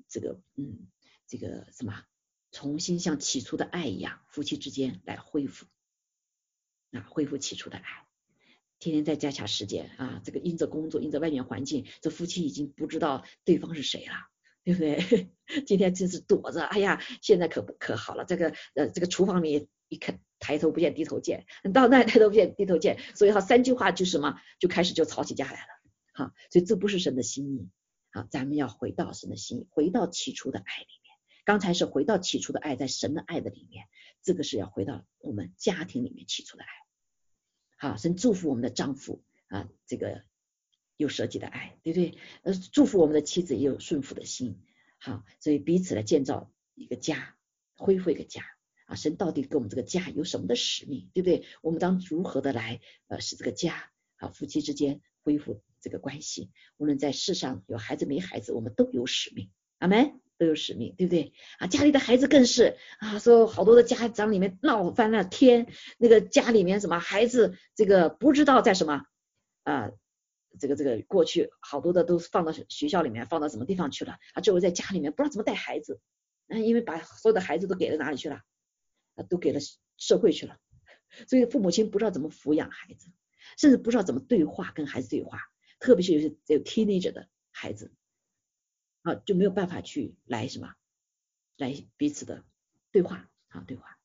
[0.06, 0.86] 这个嗯，
[1.26, 2.04] 这个什么，
[2.52, 5.64] 重新像起初的爱一样，夫妻之间来恢复，
[6.92, 7.84] 啊，恢复起初的爱。
[8.78, 14.12] 天天在家掐时间啊，这个因着工作，因着外面环境，这夫妻已经不知道对方是谁了，
[14.64, 15.30] 对不对？
[15.64, 20.20] 今天真是躲着，哎呀，现在可不可好了，这个呃，这个厨房里一看。
[20.40, 25.77] 抬头不见低头见，到那抬头不见低头见，所以哈三句话就什么就开始就吵起架来了，
[26.18, 27.68] 哈，所以这不是神的心意，
[28.10, 31.16] 好，咱们要回到神的心意，回到起初的爱里面。
[31.44, 33.86] 刚才是回到起初的爱，在神的爱的里面，
[34.20, 36.68] 这个是要回到我们家庭里面起初的爱。
[37.76, 40.24] 好，神祝福我们的丈夫啊，这个
[40.96, 42.18] 有舍己的爱，对不对？
[42.42, 44.60] 呃，祝福我们的妻子也有顺服的心，
[44.98, 47.36] 好，所以彼此来建造一个家，
[47.76, 48.42] 恢复一个家。
[48.86, 51.44] 啊，神到底给我们这个家有什么的使命，对不对？
[51.60, 56.50] 我们当如何的来呃使这个家啊夫妻之间恢复这个关系？
[56.76, 61.32] 无论在世上有孩子没孩子，我们都有使命，阿门，都有使命，对不对？
[61.58, 65.66] 啊，家里的孩子更是啊，说好多的家长里面闹翻了天，
[65.96, 69.06] 那个家里面什么孩子这个不知道在什么
[69.64, 69.90] 啊，
[70.60, 74.18] 这个这个过去好多的都放到学校里面，放到什么地方去了？
[74.34, 76.00] 啊，最后在家里面不知道怎么带孩子，
[76.48, 78.42] 嗯，因为把所有的孩子都给了哪里去了？
[79.16, 79.58] 啊都给了
[79.96, 80.58] 社会去了，
[81.26, 83.10] 所以父母亲不知道怎么抚养孩子，
[83.56, 85.40] 甚至不知道怎么对话跟孩子对话，
[85.78, 87.92] 特别是有些有 teenager 的孩子
[89.02, 90.74] 啊，就没有办法去来什么
[91.56, 92.44] 来彼此的
[92.92, 93.98] 对话啊对话。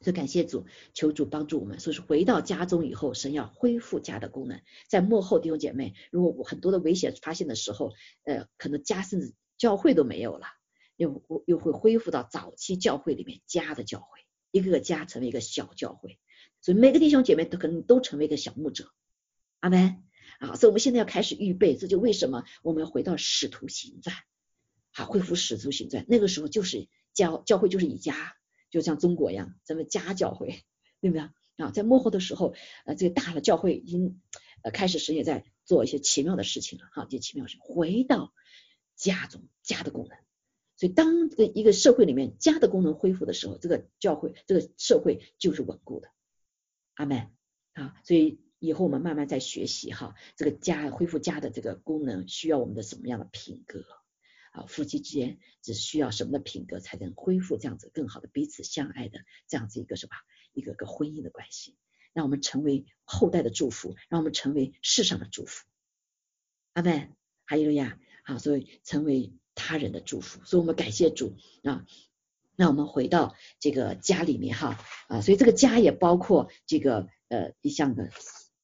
[0.00, 1.80] 所以感谢主，求主帮助我们。
[1.80, 4.62] 所以说回到家中以后，神要恢复家的功能。
[4.88, 7.92] 在幕后弟兄姐妹，如果很多的危险发现的时候，
[8.22, 10.46] 呃，可能家甚至教会都没有了，
[10.94, 14.06] 又又会恢复到早期教会里面家的教会。
[14.50, 16.18] 一个个家成为一个小教会，
[16.62, 18.90] 所以每个弟兄姐妹都可能都成为一个小牧者，
[19.60, 20.02] 阿门
[20.38, 20.56] 啊！
[20.56, 24.16] 所以我们现在要开始预备，这就为什么我们要回到使徒行传，
[24.92, 26.04] 好恢复使徒行传。
[26.08, 28.36] 那个时候就是教教会就是以家，
[28.70, 30.64] 就像中国一样，咱们家教会，
[31.00, 31.70] 对不对啊？
[31.72, 32.54] 在幕后的时候，
[32.86, 34.20] 呃，这个大的教会已经
[34.62, 38.32] 呃开始神也在做一些奇妙的事情了，哈，这奇妙事回到
[38.96, 40.16] 家中家的功能。
[40.76, 46.08] 所以，当这一个社会里面家的功能恢复的时候，这个教会、这个社会就是稳固的。
[46.94, 47.32] 阿门
[47.72, 47.96] 啊！
[48.04, 53.84] 所以以后我们慢慢在学习哈，这个家恢复家的这个功能需要我们的什么样的品格
[54.52, 54.66] 啊？
[54.66, 60.12] 夫妻之间只需要什么的品格才能恢复这样子更好的彼此相爱的这样子一个什么
[60.52, 61.76] 一个个婚姻的关系？
[62.12, 65.66] 让我们成为后代的祝福，让我们成为世上的祝福。
[66.72, 67.14] 阿门！
[67.44, 69.32] 还有呀，好，所以成为。
[69.60, 71.34] 他人的祝福，所以我们感谢主
[71.64, 71.84] 啊。
[72.54, 74.78] 那我们回到这个家里面哈
[75.08, 78.08] 啊，所以这个家也包括这个呃一项的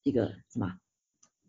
[0.05, 0.73] 一个什么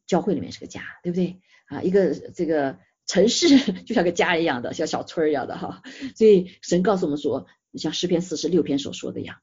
[0.06, 1.82] 教会里面是个家，对不对啊？
[1.82, 5.82] 一个这个城市 就像个家一样的，像小村一样的哈。
[6.16, 9.36] 所以神告诉我们说，像诗篇四十六篇所说的一样，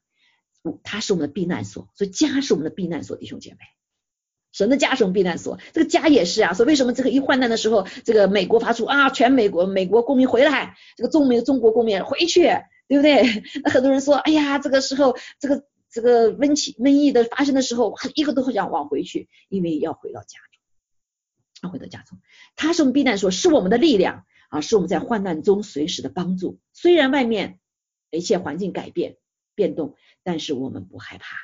[0.82, 3.58] 它是我们的避难所，所以家是我们的避难所，弟兄姐妹。
[4.52, 6.54] 神的家是我们避难所，这个家也是啊。
[6.54, 12.42] 说为什么这个一患难的时候，这个美国发出啊，全美国美国公民回来，这个中美中国公民回去，
[12.88, 13.42] 对不对？
[13.64, 15.64] 那很多人说，哎呀，这个时候这个
[15.94, 20.60] 这个瘟疫瘟疫的发生的时候，一个都想往回去，因为要回到家中，
[21.62, 22.18] 要回到家中。
[22.56, 26.58] 他是我们避难所，是我们的力量啊，是我们在患难中随时的帮助。
[26.72, 27.60] 虽然外面
[28.10, 29.18] 一切环境改变
[29.54, 31.36] 变动，但是我们不害怕。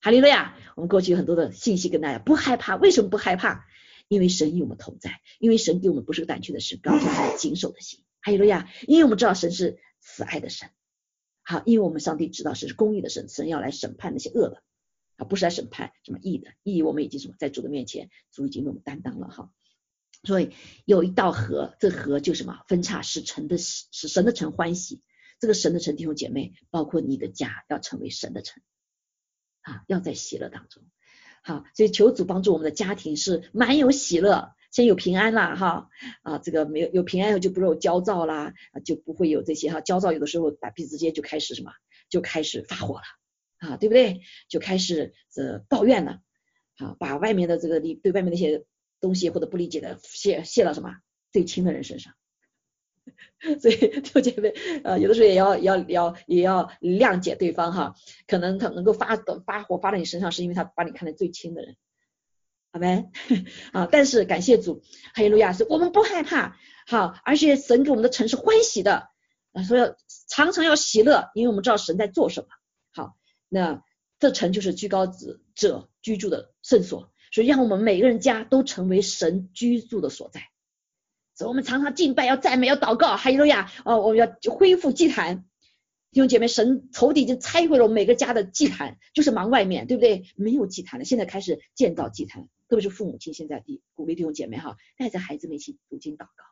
[0.00, 0.56] 哈利路亚！
[0.74, 3.66] 我们过去有很多的信息跟大家，不害怕，为什么不害怕？
[4.08, 8.00] 因为神与我们同在，因为神给我们不是个胆怯的神，告诉他谨守的心。
[8.22, 8.70] 哈利路亚！
[8.86, 10.70] 因为我们知道神是慈爱的神，
[11.52, 14.62] 好，因为我们上帝知道是公义的神，神要来审判那些恶的，
[15.16, 19.52] 啊，不是来审判什么义的，义我们已经什么在主的面前，主已经为我们担当了哈。
[20.24, 20.52] 所以
[20.86, 25.02] 有一道河，这河就什么分叉，使神的使神的城欢喜。
[25.40, 28.62] 这个神的城弟兄姐妹，包括你的家要成为神的城
[29.60, 30.82] 啊，要在喜乐当中。
[31.42, 35.88] 好，所以求主帮助我们的家庭是满有喜乐，先有平安啦哈
[36.22, 38.52] 啊，这个没有有平安后就不会有焦躁啦，
[38.84, 41.70] 就不会有这些哈焦躁，有的时候把彼此之间就开始什么，
[42.08, 43.02] 就开始发火了
[43.58, 44.22] 啊，对不对？
[44.48, 46.20] 就开始呃抱怨了
[46.78, 48.64] 啊，把外面的这个理对外面那些
[49.00, 50.96] 东西或者不理解的泄泄到什么
[51.30, 52.14] 最亲的人身上。
[53.60, 54.54] 所以弟兄姐妹，
[54.84, 57.94] 呃，有的时候也要要要也要谅解对方哈，
[58.28, 61.76] 可能他能够发发火发到你身上，是因为他把你看得最亲的人，
[62.72, 63.10] 好没？
[63.72, 64.82] 啊，但是感谢主，
[65.14, 66.56] 哈利路亚，是我们不害怕，
[66.86, 69.08] 好，而且神给我们的城是欢喜的，
[69.52, 69.92] 啊，所以
[70.28, 72.46] 常常要喜乐，因为我们知道神在做什么。
[72.94, 73.16] 好，
[73.48, 73.82] 那
[74.18, 80.40] 这城就是居高者居住的圣所，所以让我们每个人家都成为神居住的所在。
[81.34, 83.70] 所以我们常常敬拜，要赞美，要祷告，哈利路亚！
[83.84, 85.44] 哦，我们要恢复祭坛。
[86.10, 90.26] 弟兄姐妹，神仇敌已经拆毁了我们每个家的祭坛，就是忙外面，对不对？
[90.36, 96.44] 没有祭坛了，现在开始建造祭坛，特别是父母亲现在第鼓励弟兄姐妹哈，带着孩子们一起读经祷告，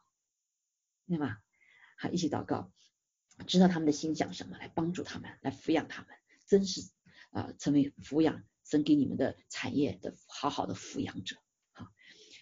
[1.09, 1.39] 对吧？
[1.97, 2.71] 好，一起祷告，
[3.47, 6.09] 知道他们的心想什么，来帮助他们，来抚养他们，
[6.47, 6.83] 真是
[7.31, 11.37] 啊，成为抚养神给你们的产业的好好的抚养者。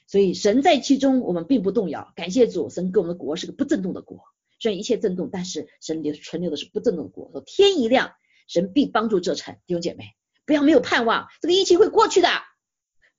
[0.09, 2.13] 所以神在其中，我们并不动摇。
[2.17, 4.25] 感谢主，神给我们的国是个不震动的国。
[4.59, 7.31] 虽然一切震动，但是神留存留的是不震动的国。
[7.31, 8.13] 说天一亮，
[8.49, 9.57] 神必帮助这城。
[9.69, 10.17] 弟兄姐妹，
[10.47, 12.29] 不要没有盼望，这个疫情会过去的。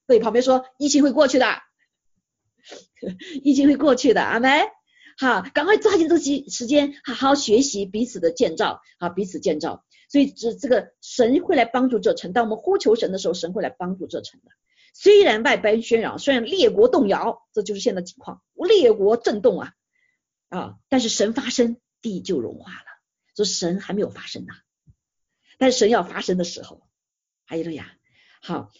[0.09, 1.45] 对旁边说，疫情会过去的，
[3.43, 4.23] 疫情会过去的。
[4.23, 4.49] 阿门。
[5.19, 9.85] 好，赶快抓紧这些时间，好好学习彼此的建造，好彼此建造。
[10.09, 12.33] 所以这这个神会来帮助这城。
[12.33, 14.49] 当我们呼求神的时候，神会来帮助这城的。
[14.95, 19.73] 虽然外邦喧嚷，虽然列国动摇，这就是现在情况，列国震动啊
[20.49, 20.77] 啊！
[20.89, 22.85] 但是神发生，地就融化了。
[23.35, 24.53] 说神还没有发生呢，
[25.59, 26.81] 但是神要发生的时候，
[27.45, 27.93] 还有了呀。
[28.41, 28.71] 好，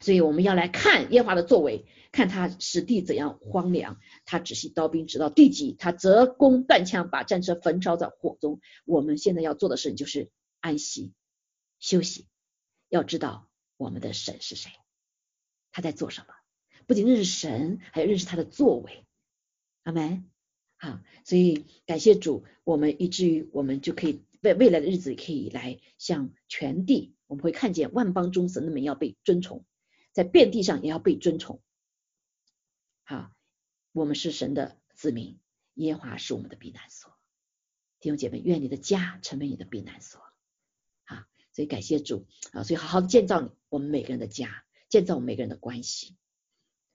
[0.00, 8.60] 所以我们要来看耶和华的作为，看他使地怎样荒凉，他只是刀兵直到地极，他折弓断枪，把战车焚烧在火中。
[8.84, 10.30] 我们现在要做的事就是
[10.60, 11.12] 安息
[11.80, 12.26] 休息，
[12.88, 14.70] 要知道我们的神是谁。
[15.72, 16.34] 他在做什么？
[16.86, 19.04] 不仅认识神，还要认识他的作为。
[19.82, 20.30] 阿门。
[20.76, 29.64] 好，所以感谢主，我们以至于我们就可以未未来的日子可以来向全地，我们会看见万邦中神的名要被尊崇，
[30.18, 31.62] 在遍地上也要被尊崇。
[33.04, 33.30] 好，
[33.92, 35.38] 我们是神的子民，
[35.74, 37.12] 耶和华是我们的避难所。
[38.00, 40.20] 弟兄姐妹，愿你的家成为你的避难所。
[41.04, 44.64] 啊，所以感谢主啊，所以好好的建造你我们每个人的家。
[44.88, 46.16] 建造我们每个人的关系，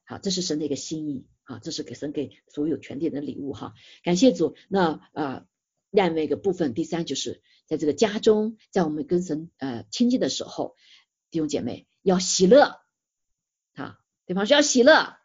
[0.03, 4.57] 好，这是神的一个心意啊，这是给神给所有全体的礼物哈，感谢主。
[4.67, 5.47] 那啊，
[5.91, 10.76] 另外一个部分，第三就是在这个家中，在我们跟神呃亲近的时候，
[11.32, 12.83] 弟兄姐妹要喜乐，
[14.26, 15.17] 比方说要喜乐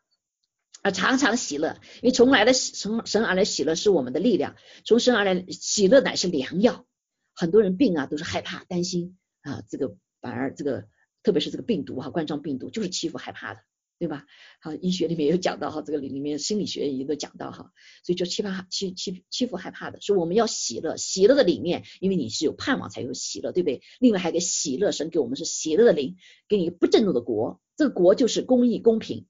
[0.82, 6.86] 啊，常常喜乐，因为从来的从神而来喜乐是我们的力量，从神而来喜乐乃是良药。
[7.34, 10.88] 很多人病啊，都是害怕担心啊，这个反而这个。
[11.20, 13.60] 特别是这个病毒哈，冠状病毒就是欺负害怕的，
[13.98, 14.26] 对吧？
[14.60, 17.72] 好，医学里面有讲到哈，这个里里面心理学也都讲到哈，
[18.04, 23.82] 所以就欺怕欺欺欺负害怕的，说我们要喜乐，喜乐的里面，因为你是有盼望才有喜乐，对不对？
[23.98, 29.26] 另外还有个喜乐，神给我们是喜乐的灵，给你一个不震动的国，这个国就是公义公平，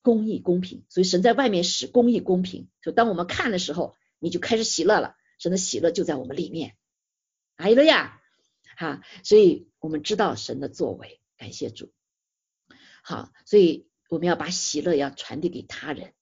[0.00, 6.76] 公义公平，所以神在外面使公义公平，就当我们看的时候，你就开始喜乐了，神的喜乐就在我们里面，
[7.56, 8.22] 阿利路亚。
[8.76, 11.92] 哈，所以我们知道神的作为，感谢主。
[13.10, 16.12] 好，所以我们要把喜乐要传递给他人，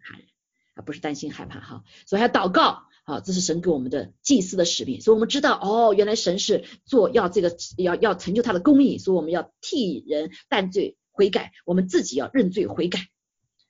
[0.00, 0.26] 他人
[0.74, 1.84] 而不是担心害怕哈。
[2.06, 5.02] 所以要祷告，好，这是神给我们的祭司的使命。
[5.02, 13.08] 所以我们知道，哦，原来神是做要这个要要成就他的公义，所以我们要替人担罪悔改，我们自己要认罪悔改。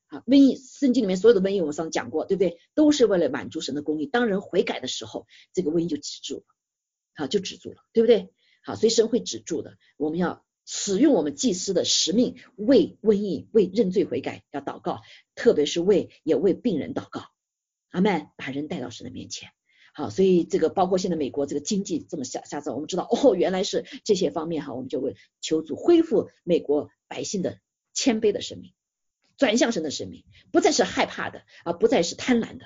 [0.06, 2.56] 啊，瘟疫圣经里面所有的瘟疫，我们上次讲过，对不对？
[2.76, 4.06] 都是为了满足神的公义。
[4.06, 6.44] 当人悔改的时候，这个瘟疫就止住了。
[7.16, 8.32] 好，就止住了，对不对？
[8.62, 9.76] 好，所以神会止住的。
[9.96, 15.00] 我们要使用我们祭司的使命，为瘟疫、为认罪悔改要祷告，
[15.34, 17.24] 特别是为也为病人祷告。
[17.90, 19.50] 阿门，把人带到神的面前。
[19.94, 27.60] 好，所以这个包括现在美国这个经济这么下下走，我们知道哦，原来是这些方面哈，我们就会求主恢复美国百姓的
[27.92, 28.72] 谦卑的生命，
[29.36, 32.64] 转向神的生命，不再是害怕的啊，不再是贪婪的。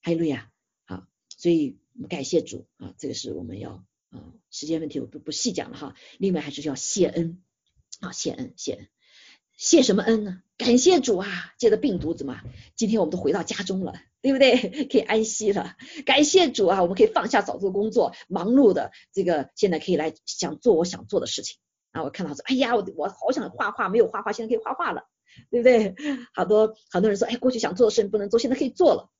[0.00, 0.50] 哈利路亚。
[0.86, 1.06] 好，
[1.36, 2.08] 所以我们。
[2.08, 4.18] 感谢主啊，这个是我们要啊，
[4.50, 5.94] 时间问题我不不细讲了哈。
[6.18, 7.42] 另外还是要谢恩
[8.00, 8.88] 啊，谢恩谢恩，
[9.56, 10.42] 谢什么恩呢？
[10.56, 11.54] 感谢主啊！
[11.58, 12.40] 借着病毒怎么？
[12.76, 14.56] 今天我们都回到家中了，对不对？
[14.90, 15.76] 可以安息了。
[16.04, 16.82] 感谢主啊！
[16.82, 21.58] 我们可以放下早做工作，忙碌的这个现在可以来想做我想做的事情
[21.92, 22.02] 啊！
[22.02, 25.04] 我看到说，哎呀，我我好想画画，没有画画，现在可以画画了，
[25.50, 25.94] 对不对？
[26.34, 29.10] 好多很多人说，哎，过去想做的事情不能做，现在可以做了。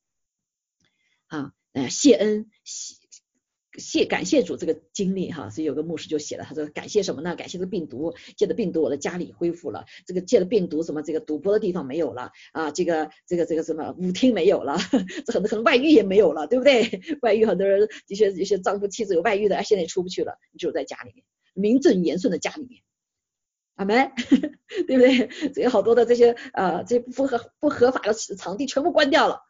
[1.29, 2.51] 啊，呃，谢恩。
[3.81, 7.35] 谢感谢主这个经历哈，所以有个牧师就写了，他说感谢什么呢？
[7.35, 14.77] 感谢这个病毒，借着病毒我的家里恢复了，这个借着病毒什么这个赌博的地方没有了啊，这个这个这个什么舞厅没有了，
[15.27, 17.01] 这很多可能外遇也没有了，对不对？
[17.23, 21.25] 外遇很多人的确一些丈夫妻子有外遇的，现在也出不去了，你就在家里面
[21.55, 22.83] 名正言顺的家里面，
[23.75, 24.13] 阿门，
[24.87, 25.29] 对不对？
[25.55, 29.41] 这有好多的这些呃这些不合不合法的场地全部关掉了，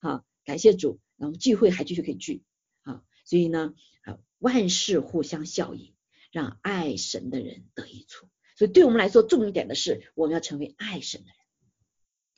[0.00, 2.42] 好，感谢主，然后聚会还继续可以聚。
[3.26, 5.94] 所以呢，啊，万事互相效应，
[6.32, 8.26] 让爱神的人得益处。
[8.56, 11.36] 所以对我们来说，重一点的是，我们要成为爱神的人。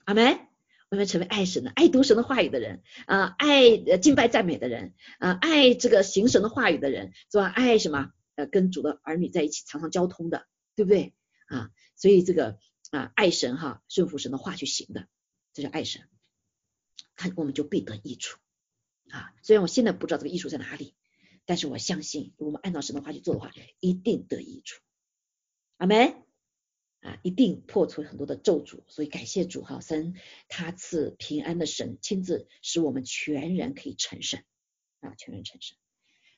[0.07, 0.49] 阿门。
[0.91, 7.45] 我们要成为爱神的、爱读神的话语的人啊，爱敬拜赞美的人啊，爱这个行神的话语的人，是吧？
[7.47, 8.11] 爱什么？
[8.37, 11.13] 呃，跟主的儿女在一起，常常交通的，对不对？
[11.49, 12.59] 啊，所以这个
[12.91, 15.07] 啊，爱神哈，顺服神的话去行的，
[15.53, 16.09] 这叫爱神，
[17.17, 18.39] 他我们就必得益处。
[19.11, 20.95] 啊，虽然我现在不知道这个益处在哪里，
[21.47, 23.51] 但是我相信，如果我们按照神的话去做的话，
[23.81, 24.83] 一定得益处。
[25.77, 26.23] 阿门
[27.01, 28.83] 啊，一定破除很多的咒诅。
[28.89, 30.15] 所以感谢主哈，神
[30.49, 34.43] 他赐平安的神，亲自使我们全人可以成圣
[35.01, 35.77] 啊，全人成圣。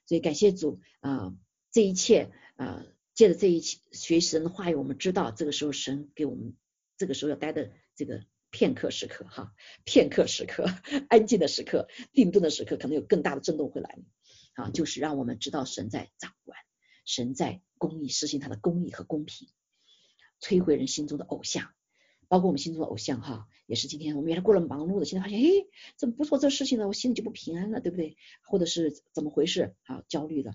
[0.07, 1.35] 所以感谢主啊，
[1.71, 6.57] 这一切啊，借着这一切学神的话语，我们知道这个时候神给我们
[6.97, 8.25] 这个时候要待的这个。
[8.51, 10.67] 片刻时刻，哈，片刻时刻，
[11.09, 13.99] 安静的时刻，定顿的时刻，可能有更大的震动会来，
[14.55, 16.59] 啊，就是让我们知道神在掌管，
[17.05, 19.49] 神在公义实行他的公义和公平，
[20.41, 21.73] 摧毁人心中的偶像，
[22.29, 25.49] 包括我们心中的偶像，哈，也是今天我们原来过了忙碌的，现在发现，哎，
[25.97, 26.87] 怎么不做这事情呢？
[26.89, 28.17] 我心里就不平安了，对不对？
[28.43, 29.75] 或者是怎么回事？
[29.85, 30.55] 啊，焦虑的，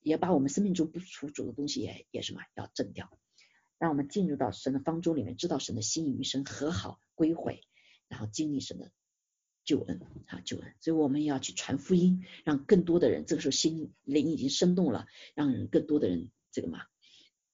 [0.00, 3.10] 也把我们生命中不属主的东西也也什么要震掉。
[3.78, 7.60] 让我们进入到神的方舟里面，知道神的心意与神和好归回，
[8.08, 8.90] 然后经历神的
[9.64, 10.74] 救恩啊救恩。
[10.80, 16.84] 所以我们也要去传福音，让更多的人，这个时候心灵已经生动了，让人更多的人这个嘛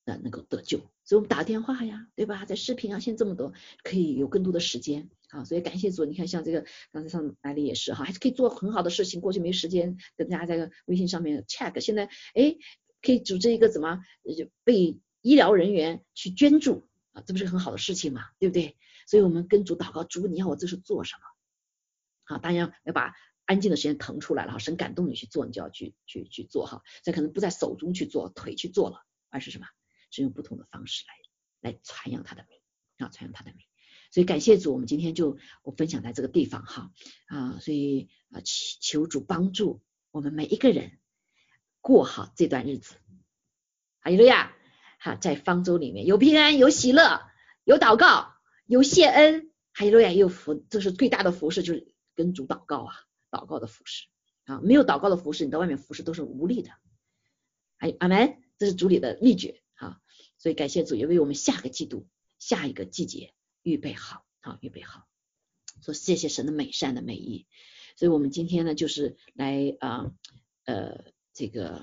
[0.05, 0.79] 啊能够得救。
[1.03, 2.45] 所以我们打电话呀，对吧？
[2.45, 3.51] 在视频啊，现在这么多，
[3.83, 5.43] 可以有更多的时间啊。
[5.43, 9.19] 所以感谢主，你看像这个刚才上来的也是哈，还是可以做很好的事情。
[9.19, 12.55] 过去没时间跟大家在微信上面 check，现在哎
[13.01, 13.99] 可以组织一个怎么
[14.37, 14.97] 就被。
[15.23, 18.77] 医疗人员去捐助啊，这不是很好的事情嘛，对不对？
[19.07, 21.21] 所以我们跟主祷告，主你要我这是做什么？
[22.25, 23.15] 好，当然要把
[23.45, 26.83] 安静的时间腾出来了哈，神感动你去做，你就要去去去做哈。
[27.03, 29.67] 这可能不在手中去做，腿去做了，而是什么？
[30.11, 31.05] 是用不同的方式
[31.61, 32.59] 来来传扬他的名
[32.97, 33.65] 啊，传扬他的名。
[34.11, 36.91] 所以感谢主，我们今天就我分享在这个地方哈
[37.27, 40.99] 啊，所以啊求求主帮助我们每一个人
[41.81, 42.95] 过好这段日子。
[44.01, 44.53] 哈利路亚。
[45.03, 47.19] 哈，在方舟里面有平安，有喜乐，
[47.65, 48.35] 有祷告，
[48.65, 52.95] 有谢恩，还有呀，有福，这是最大的服饰，就是跟主祷告啊，
[53.29, 54.07] 祷告的服饰
[54.45, 56.71] 啊，没有祷告的服饰，你到外面服饰都是无力的。
[57.79, 59.99] 哎，阿门，这是主里的秘诀啊，
[60.37, 62.07] 所以感谢主，也为我们下个季度、
[62.39, 65.05] 下一个季节预备好，啊预备好，
[65.81, 67.45] 说谢谢神的美善的美意。
[67.97, 70.13] 所以我们今天呢，就是来啊，
[70.63, 71.81] 呃，这个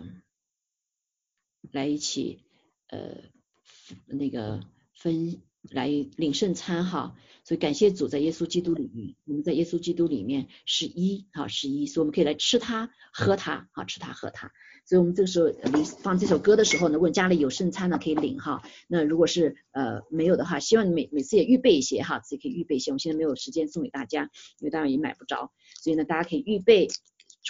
[1.71, 2.47] 来一起。
[2.91, 3.17] 呃，
[4.07, 4.61] 那个
[4.95, 7.15] 分来领圣餐哈，
[7.45, 14.51] 所以感谢主在耶稣基督里面，我们在耶稣基督里面是一哈是一，所以我们可以来吃它喝它哈吃它喝它，
[14.87, 26.89] 所以我们这个时候你放这首歌的时候呢，如果家里有圣餐呢可以领哈，那如果是呃没有的话，希望你每每次也预备一些哈，自己可以预备一些，我们现在没有时间送给大家，因为当然也买不着，所以呢大家可以预备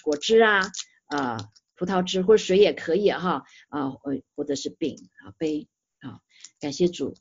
[0.03, 0.63] 果汁啊
[1.07, 1.49] 啊。
[1.81, 5.67] 葡萄汁或者水也可以哈啊，呃或者是饼啊杯
[6.01, 6.21] 啊，
[6.61, 7.15] 感谢主，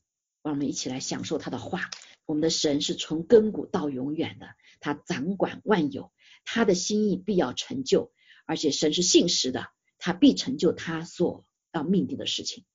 [0.43, 1.89] 让我们一起来享受他的话。
[2.25, 4.47] 我们的神是从亘古到永远的，
[4.81, 6.11] 他掌管万有，
[6.43, 8.11] 他的心意必要成就，
[8.45, 12.65] 而且神是信实的，他必成就他所要命定的事情。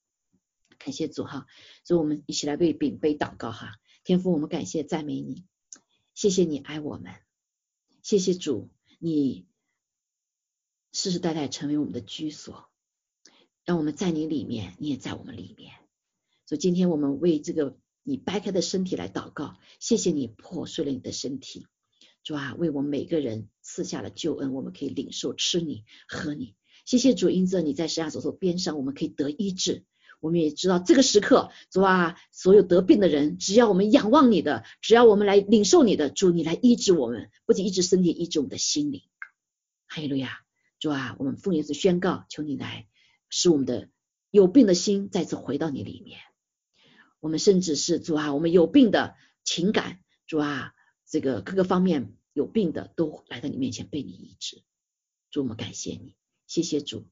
[0.79, 1.45] 感谢主哈，
[1.85, 3.75] 所以我们一起来为饼杯祷告哈。
[4.05, 5.45] 天父，我们感谢赞美你，
[6.15, 7.13] 谢谢你爱我们，
[8.03, 9.47] 谢谢主你。
[10.97, 12.69] 世世代代成为我们的居所，
[13.65, 15.73] 让我们在你里面，你也在我们里面。
[16.47, 21.67] 所以今天我们为这个你掰开的身体来祷告，谢谢你破碎了你的身体，
[22.23, 26.55] 主啊，为我们每个人赐下了救恩，我们可以领受吃你喝你。
[26.85, 29.85] 谢谢主，因着你在十字架走边上，我们可以得医治。
[30.21, 39.03] 我们也知道这个时刻，主啊，所有得病的人，只要我们仰望你的，只要我们来领受你的，主你来医治我们，不仅医治身体，医治我们的心灵。
[39.87, 40.44] 哈利路亚，
[40.85, 42.87] 主啊，我们奉耶稣宣告，求你来
[43.31, 43.89] 使我们的
[44.31, 46.21] 有病的心再次回到你里面。
[47.21, 50.75] 我们甚至是主啊，我们有病的情感，主啊，
[51.07, 54.63] 这个各个方面有病的都来到你面前被你医治。
[55.31, 56.17] 主，我们感谢你，
[56.47, 57.09] 谢谢主。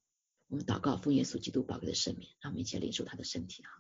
[0.49, 3.71] 我们祷告，奉耶稣基督宝贵的圣名，让我们一起领受他的身体哈。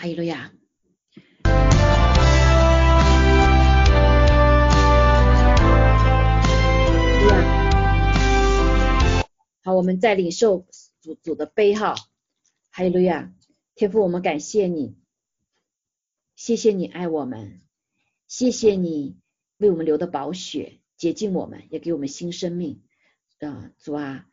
[0.00, 0.50] 哈利路亚。
[9.62, 10.64] 好，我们再领受
[11.02, 11.94] 主主的杯号。
[12.70, 13.34] 哈利路亚，
[13.74, 14.96] 天父，我们感谢你，
[16.34, 17.60] 谢谢你爱我们，
[18.26, 19.18] 谢谢你
[19.58, 22.82] 为我们流的宝血洁净我们，也给我们新生命。
[23.40, 24.29] 啊，主啊，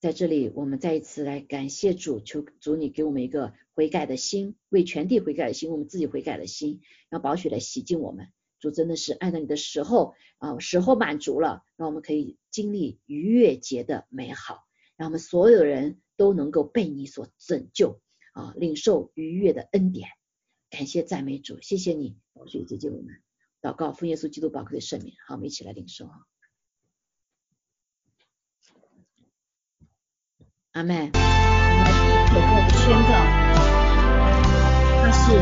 [0.00, 8.28] 在这里我们再一次来感谢主，求主你给我们一个悔改的心，为全地悔改的心，我们自己悔改的心，让宝血来洗净我们。
[8.58, 14.64] 主真的是按照你的时候啊，时候满足了，让我们可以经历逾越节的美好，
[14.96, 16.00] 让我们所有人。
[16.20, 17.98] 都能够被你所拯救
[18.34, 20.06] 啊，领受愉悦的恩典，
[20.68, 23.06] 感谢赞美主，谢谢你，宝血姐姐我们
[23.62, 26.12] 祷告，奉耶稣基督宝贵的圣名，好，我们一起来领受啊，
[30.72, 31.90] 阿妹，我们来
[32.28, 33.10] 口口的宣告，
[35.02, 35.34] 他是。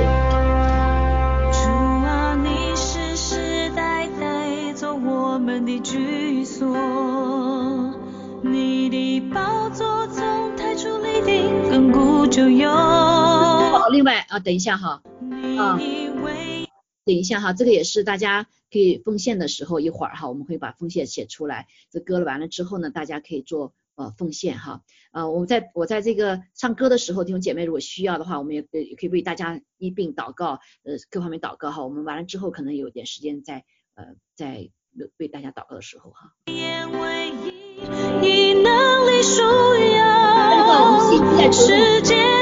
[1.53, 1.69] 主
[2.03, 6.75] 啊，你世世代代做我们的居所，
[8.43, 10.39] 你的宝座从。
[13.71, 15.03] 好，另外啊，等一下哈，
[15.59, 15.79] 啊，
[17.05, 21.67] 等一下哈，这个也是大家可以奉献的时候，一会儿哈，我们会把奉献写出来。
[21.91, 24.83] 这歌了完了之后呢，大家可以做呃奉献哈。
[25.13, 31.83] 呃，我在我在这个唱歌的时候，弟兄姐妹如果需要的话，我们也也可以为大家一并祷告，呃，各方面祷告哈。
[31.83, 34.71] 我们完了之后，可能有点时间在呃在
[35.17, 36.33] 为大家祷告的时候哈。
[41.01, 42.38] 世界就坚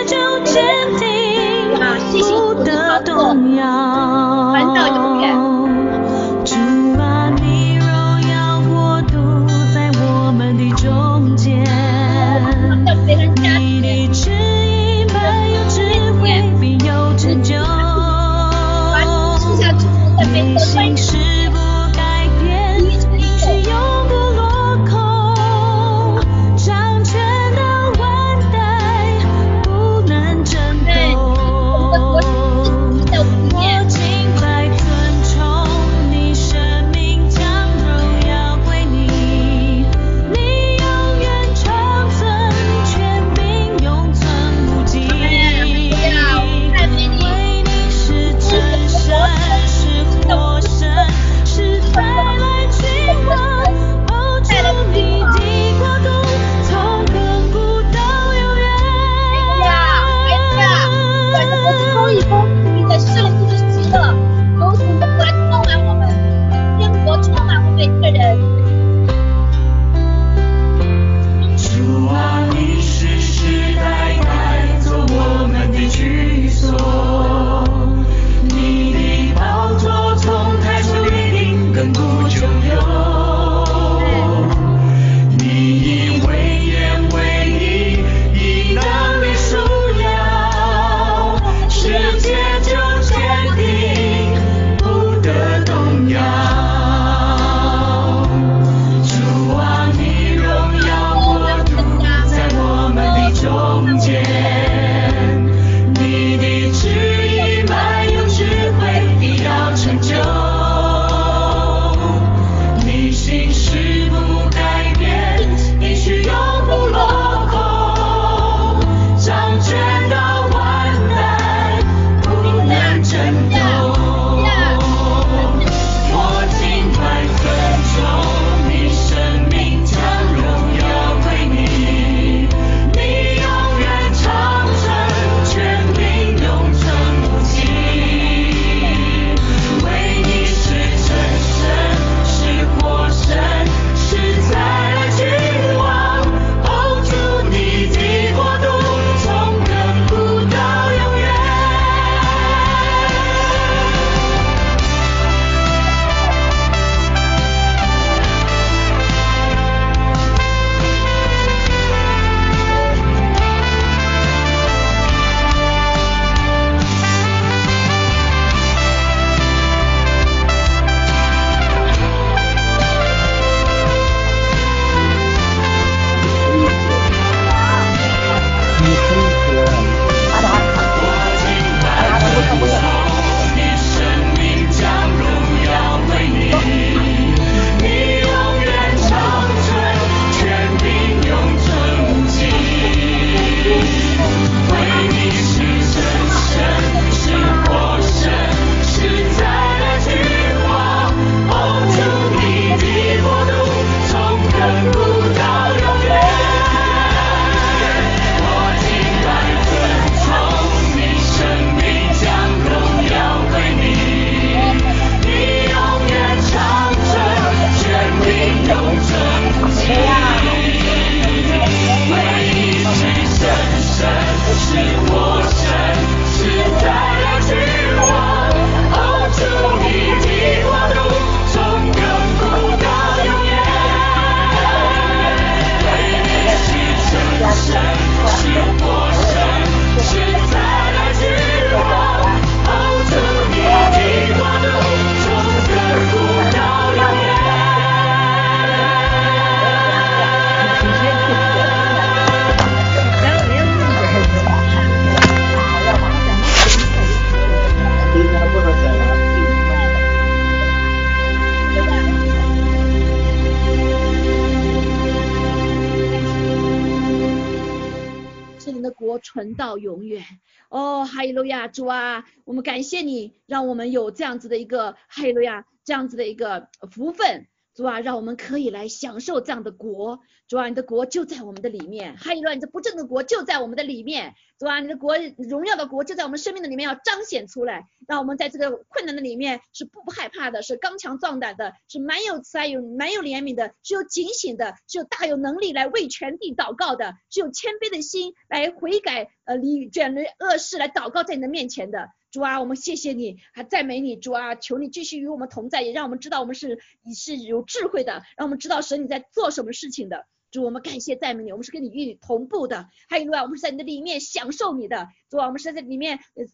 [269.56, 270.24] 到永远。
[270.68, 277.46] 哦，哈利路亚，主啊，我们感谢你，让我们有这样子的一个哈利路亚，这样子的一个福分。
[277.76, 280.18] 主啊，让我们可以来享受这样的国。
[280.48, 282.16] 主啊，你的国就在我们的里面。
[282.16, 284.34] 哈利路亚，你这不正的国就在我们的里面。
[284.58, 285.18] 主啊，你的国
[285.50, 302.08] 荣耀的国就在我们生命的里面要彰显出来，让我们在这个困难的里面是不害怕的，是刚强壮胆的，是蛮有慈爱、有蛮有怜悯的，是有警醒的，是有大有能力来为全地祷告的，是有谦卑的心来悔改呃离这样的恶事来祷告在你的面前的。
[302.36, 310.26] 主啊，我们谢谢你，还赞美你，主啊，求你继续与我们同在，也让我们知道我们是你是有智慧的，让我们知道神你在做什么事情的。
[310.50, 312.90] 主，我们感谢赞美你，我们是跟你与你同步的。
[313.08, 315.08] 还有路啊，我们是在你的里面享受你的。
[315.30, 316.44] 主啊，我们是在里面，呃，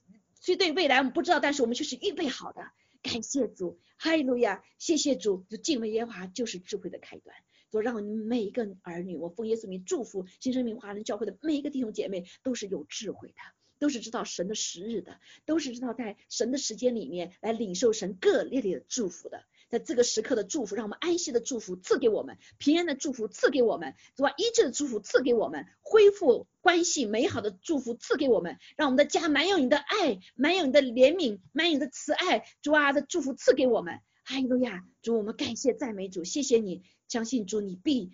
[0.41, 2.62] 虽对未来我们不知道，但是我们却是预备好的。
[3.03, 7.35] 感谢主，哈利路亚，谢谢主，就敬畏耶和华就是智慧的开端。
[7.72, 13.35] 主，让你每一个儿女，我奉耶稣名祝福新生命华人教会的每一个弟兄姐妹都是有智慧的。
[13.83, 38.12] 都是知道神的时日的，都是知道在神的时间里面来领受神各列列的祝福的，在这个时刻的祝福，让我们安息的祝福赐给我们，平安的祝福赐给我们，主啊，医治的祝福赐给我们，恢复关系美好的祝福赐给我们，让我们的家满有你的爱，满有你的怜悯，满有你的慈爱，主啊的祝福赐给我们，哈利路亚，主我们感谢赞美主，谢谢你，相信主你必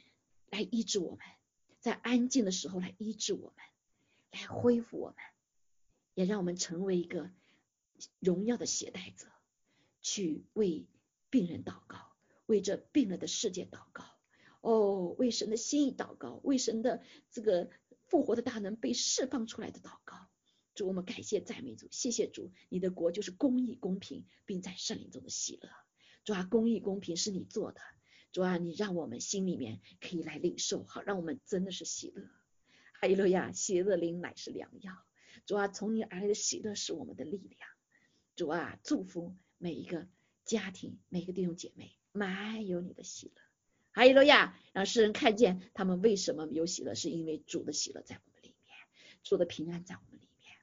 [0.49, 1.19] 来医治我们，
[1.81, 3.55] 在安静的时候来医治我们，
[4.31, 5.17] 来恢复我们。
[6.19, 7.31] 也让我们成为一个
[8.19, 9.29] 荣耀的携带者，
[10.03, 10.85] 去为
[11.31, 12.11] 病人祷告，
[12.47, 14.05] 为这病了的世界祷告。
[14.61, 17.71] 哦，为神的心意祷告，为神的这个
[18.09, 20.17] 复活的大能被释放出来的祷告。
[20.75, 25.71] 主，我们感谢赞美主，谢谢主，你的国就是公义公平，并在圣灵中的喜乐。
[26.25, 27.81] 主啊，公义公平是你做的，
[28.33, 32.29] 主啊，你让我们心里面可以来领受，好，让我们真的是喜乐。
[32.95, 35.05] 哈利路亚，喜乐灵乃是良药。
[35.47, 37.71] 主啊，从你而来的喜乐是我们的力量。
[38.37, 40.07] 主啊，祝福每一个
[40.45, 43.43] 家庭，每个弟兄姐妹，满有你的喜乐。
[43.91, 48.77] 哈利路亚，让世人看见他们为什么有喜乐，是因为主的喜乐在我们里面，
[49.25, 50.57] 主的平安在我们里面。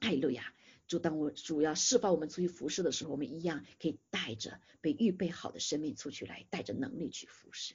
[0.00, 0.54] 哈利路亚，
[0.86, 7.74] 主，当我主要释放我们出去服侍的时候，我们一样可以带着被预备好的生命出去，来带着能力去服侍。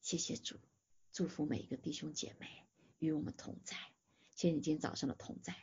[0.00, 0.56] 谢谢主，
[1.12, 2.48] 祝福每一个弟兄姐妹
[2.98, 3.76] 与我们同在。
[4.34, 5.54] 谢谢你今天早上的同在，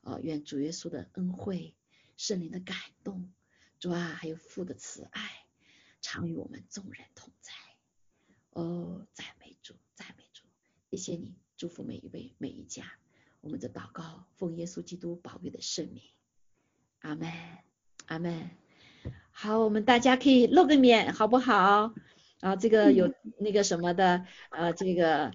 [0.00, 1.74] 哦，愿主耶稣的恩惠、
[2.16, 3.32] 圣灵的感动，
[3.78, 5.46] 主啊，还有父的慈爱，
[6.00, 7.52] 常与我们众人同在。
[8.50, 10.44] 哦，赞美主，赞美主，
[10.90, 12.84] 谢谢你，祝福每一位每一家。
[13.40, 16.02] 我们的祷告奉耶稣基督宝贵的圣名，
[17.00, 17.30] 阿门，
[18.06, 18.50] 阿门。
[19.30, 21.94] 好，我们大家可以露个面，好不好？
[22.40, 25.30] 啊，这个有 那个什么的，呃，这个。